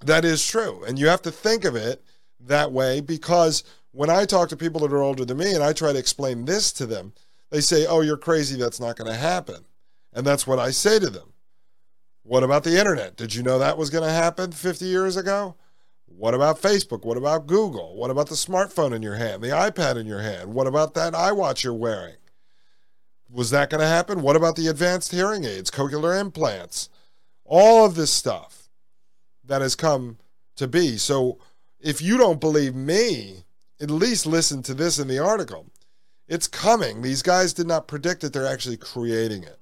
That 0.02 0.24
is 0.24 0.46
true, 0.46 0.83
and 0.83 0.98
you 0.98 1.09
have 1.09 1.20
to 1.22 1.31
think 1.31 1.66
of 1.66 1.76
it 1.76 2.02
that 2.40 2.72
way 2.72 3.02
because 3.02 3.64
when 3.96 4.11
I 4.11 4.26
talk 4.26 4.50
to 4.50 4.56
people 4.59 4.82
that 4.82 4.92
are 4.92 5.02
older 5.02 5.24
than 5.24 5.38
me 5.38 5.54
and 5.54 5.64
I 5.64 5.72
try 5.72 5.90
to 5.90 5.98
explain 5.98 6.44
this 6.44 6.70
to 6.72 6.85
them, 6.85 7.14
they 7.50 7.62
say, 7.62 7.87
Oh, 7.87 8.02
you're 8.02 8.18
crazy. 8.18 8.59
That's 8.59 8.78
not 8.78 8.96
going 8.96 9.11
to 9.11 9.16
happen. 9.16 9.64
And 10.12 10.26
that's 10.26 10.46
what 10.46 10.59
I 10.59 10.70
say 10.70 10.98
to 10.98 11.09
them. 11.09 11.32
What 12.22 12.42
about 12.42 12.64
the 12.64 12.78
internet? 12.78 13.16
Did 13.16 13.35
you 13.35 13.42
know 13.42 13.59
that 13.59 13.78
was 13.78 13.88
going 13.88 14.04
to 14.04 14.12
happen 14.12 14.52
50 14.52 14.85
years 14.85 15.16
ago? 15.16 15.54
What 16.04 16.35
about 16.35 16.61
Facebook? 16.61 17.04
What 17.04 17.16
about 17.16 17.46
Google? 17.46 17.96
What 17.96 18.11
about 18.11 18.28
the 18.28 18.35
smartphone 18.35 18.94
in 18.94 19.02
your 19.02 19.14
hand, 19.14 19.42
the 19.42 19.48
iPad 19.48 19.96
in 19.96 20.06
your 20.06 20.20
hand? 20.20 20.52
What 20.52 20.66
about 20.66 20.94
that 20.94 21.14
iWatch 21.14 21.64
you're 21.64 21.72
wearing? 21.72 22.16
Was 23.30 23.50
that 23.50 23.70
going 23.70 23.80
to 23.80 23.87
happen? 23.87 24.22
What 24.22 24.37
about 24.37 24.56
the 24.56 24.66
advanced 24.66 25.12
hearing 25.12 25.44
aids, 25.44 25.70
cochlear 25.70 26.20
implants? 26.20 26.90
All 27.44 27.87
of 27.87 27.94
this 27.94 28.12
stuff 28.12 28.68
that 29.44 29.62
has 29.62 29.74
come 29.74 30.18
to 30.56 30.68
be. 30.68 30.96
So 30.98 31.38
if 31.80 32.02
you 32.02 32.18
don't 32.18 32.40
believe 32.40 32.74
me, 32.74 33.45
at 33.80 33.90
least 33.90 34.26
listen 34.26 34.62
to 34.62 34.74
this 34.74 34.98
in 34.98 35.08
the 35.08 35.18
article. 35.18 35.66
It's 36.28 36.48
coming. 36.48 37.02
These 37.02 37.22
guys 37.22 37.52
did 37.52 37.66
not 37.66 37.88
predict 37.88 38.24
it, 38.24 38.32
they're 38.32 38.46
actually 38.46 38.76
creating 38.76 39.42
it. 39.44 39.58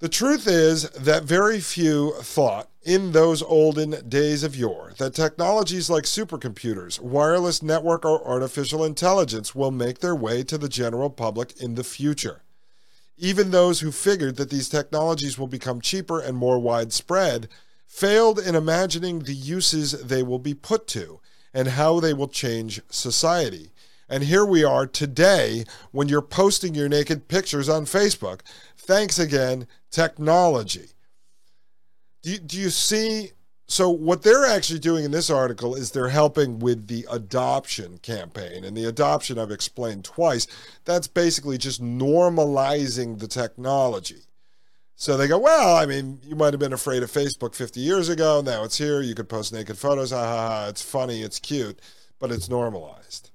The 0.00 0.08
truth 0.08 0.46
is 0.46 0.88
that 0.90 1.24
very 1.24 1.60
few 1.60 2.14
thought 2.22 2.70
in 2.82 3.12
those 3.12 3.42
olden 3.42 4.08
days 4.08 4.42
of 4.42 4.56
yore 4.56 4.94
that 4.96 5.12
technologies 5.12 5.90
like 5.90 6.04
supercomputers, 6.04 6.98
wireless 7.00 7.62
network, 7.62 8.06
or 8.06 8.26
artificial 8.26 8.82
intelligence 8.82 9.54
will 9.54 9.70
make 9.70 9.98
their 9.98 10.16
way 10.16 10.42
to 10.44 10.56
the 10.56 10.70
general 10.70 11.10
public 11.10 11.52
in 11.60 11.74
the 11.74 11.84
future. 11.84 12.42
Even 13.18 13.50
those 13.50 13.80
who 13.80 13.92
figured 13.92 14.36
that 14.36 14.48
these 14.48 14.70
technologies 14.70 15.38
will 15.38 15.46
become 15.46 15.82
cheaper 15.82 16.18
and 16.18 16.34
more 16.34 16.58
widespread 16.58 17.48
failed 17.86 18.38
in 18.38 18.54
imagining 18.54 19.18
the 19.18 19.34
uses 19.34 19.92
they 20.04 20.22
will 20.22 20.38
be 20.38 20.54
put 20.54 20.86
to 20.86 21.20
and 21.52 21.68
how 21.68 22.00
they 22.00 22.14
will 22.14 22.28
change 22.28 22.80
society. 22.90 23.70
And 24.08 24.24
here 24.24 24.44
we 24.44 24.64
are 24.64 24.86
today 24.86 25.64
when 25.92 26.08
you're 26.08 26.20
posting 26.20 26.74
your 26.74 26.88
naked 26.88 27.28
pictures 27.28 27.68
on 27.68 27.84
Facebook. 27.84 28.40
Thanks 28.76 29.18
again, 29.18 29.68
technology. 29.90 30.90
Do 32.22 32.32
you, 32.32 32.38
do 32.38 32.58
you 32.58 32.70
see? 32.70 33.32
So, 33.68 33.88
what 33.88 34.22
they're 34.22 34.46
actually 34.46 34.80
doing 34.80 35.04
in 35.04 35.12
this 35.12 35.30
article 35.30 35.76
is 35.76 35.92
they're 35.92 36.08
helping 36.08 36.58
with 36.58 36.88
the 36.88 37.06
adoption 37.08 37.98
campaign. 37.98 38.64
And 38.64 38.76
the 38.76 38.84
adoption 38.84 39.38
I've 39.38 39.52
explained 39.52 40.04
twice. 40.04 40.48
That's 40.84 41.06
basically 41.06 41.56
just 41.56 41.80
normalizing 41.80 43.20
the 43.20 43.28
technology. 43.28 44.22
So 45.00 45.16
they 45.16 45.28
go, 45.28 45.38
well, 45.38 45.76
I 45.76 45.86
mean, 45.86 46.20
you 46.22 46.36
might 46.36 46.52
have 46.52 46.60
been 46.60 46.74
afraid 46.74 47.02
of 47.02 47.10
Facebook 47.10 47.54
50 47.54 47.80
years 47.80 48.10
ago. 48.10 48.42
Now 48.44 48.64
it's 48.64 48.76
here. 48.76 49.00
You 49.00 49.14
could 49.14 49.30
post 49.30 49.50
naked 49.50 49.78
photos. 49.78 50.10
Ha 50.10 50.22
ha 50.22 50.48
ha. 50.48 50.66
It's 50.68 50.82
funny. 50.82 51.22
It's 51.22 51.38
cute, 51.38 51.80
but 52.18 52.30
it's 52.30 52.50
normalized. 52.50 53.30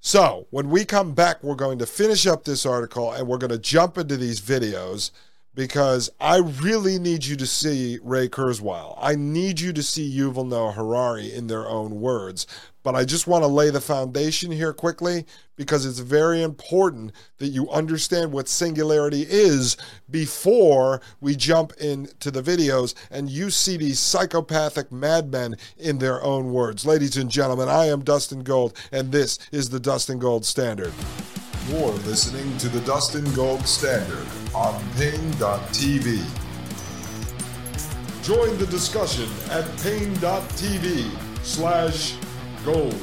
So 0.00 0.46
when 0.48 0.70
we 0.70 0.86
come 0.86 1.12
back, 1.12 1.42
we're 1.44 1.54
going 1.54 1.78
to 1.80 1.86
finish 1.86 2.26
up 2.26 2.44
this 2.44 2.64
article 2.64 3.12
and 3.12 3.28
we're 3.28 3.36
going 3.36 3.50
to 3.50 3.58
jump 3.58 3.98
into 3.98 4.16
these 4.16 4.40
videos 4.40 5.10
because 5.54 6.10
I 6.20 6.38
really 6.38 6.98
need 6.98 7.24
you 7.24 7.36
to 7.36 7.46
see 7.46 7.98
Ray 8.02 8.28
Kurzweil. 8.28 8.98
I 9.00 9.14
need 9.14 9.60
you 9.60 9.72
to 9.72 9.82
see 9.82 10.16
Yuval 10.16 10.48
Noah 10.48 10.72
Harari 10.72 11.32
in 11.32 11.46
their 11.46 11.68
own 11.68 12.00
words. 12.00 12.46
But 12.82 12.94
I 12.94 13.06
just 13.06 13.26
want 13.26 13.42
to 13.44 13.48
lay 13.48 13.70
the 13.70 13.80
foundation 13.80 14.52
here 14.52 14.74
quickly 14.74 15.24
because 15.56 15.86
it's 15.86 16.00
very 16.00 16.42
important 16.42 17.12
that 17.38 17.46
you 17.46 17.70
understand 17.70 18.30
what 18.30 18.46
singularity 18.46 19.22
is 19.22 19.78
before 20.10 21.00
we 21.18 21.34
jump 21.34 21.72
into 21.80 22.30
the 22.30 22.42
videos 22.42 22.94
and 23.10 23.30
you 23.30 23.48
see 23.48 23.78
these 23.78 23.98
psychopathic 23.98 24.92
madmen 24.92 25.56
in 25.78 25.98
their 25.98 26.22
own 26.22 26.52
words. 26.52 26.84
Ladies 26.84 27.16
and 27.16 27.30
gentlemen, 27.30 27.70
I 27.70 27.86
am 27.86 28.04
Dustin 28.04 28.42
Gold, 28.42 28.76
and 28.92 29.10
this 29.10 29.38
is 29.50 29.70
the 29.70 29.80
Dustin 29.80 30.18
Gold 30.18 30.44
Standard. 30.44 30.92
You're 31.68 31.88
listening 31.88 32.58
to 32.58 32.68
the 32.68 32.80
Dustin 32.80 33.24
Gold 33.32 33.66
Standard 33.66 34.26
on 34.54 34.80
Paine.tv. 34.96 36.22
Join 38.22 38.56
the 38.56 38.66
discussion 38.66 39.28
at 39.50 39.64
Paine.tv 39.82 41.10
slash 41.44 42.16
gold. 42.64 42.94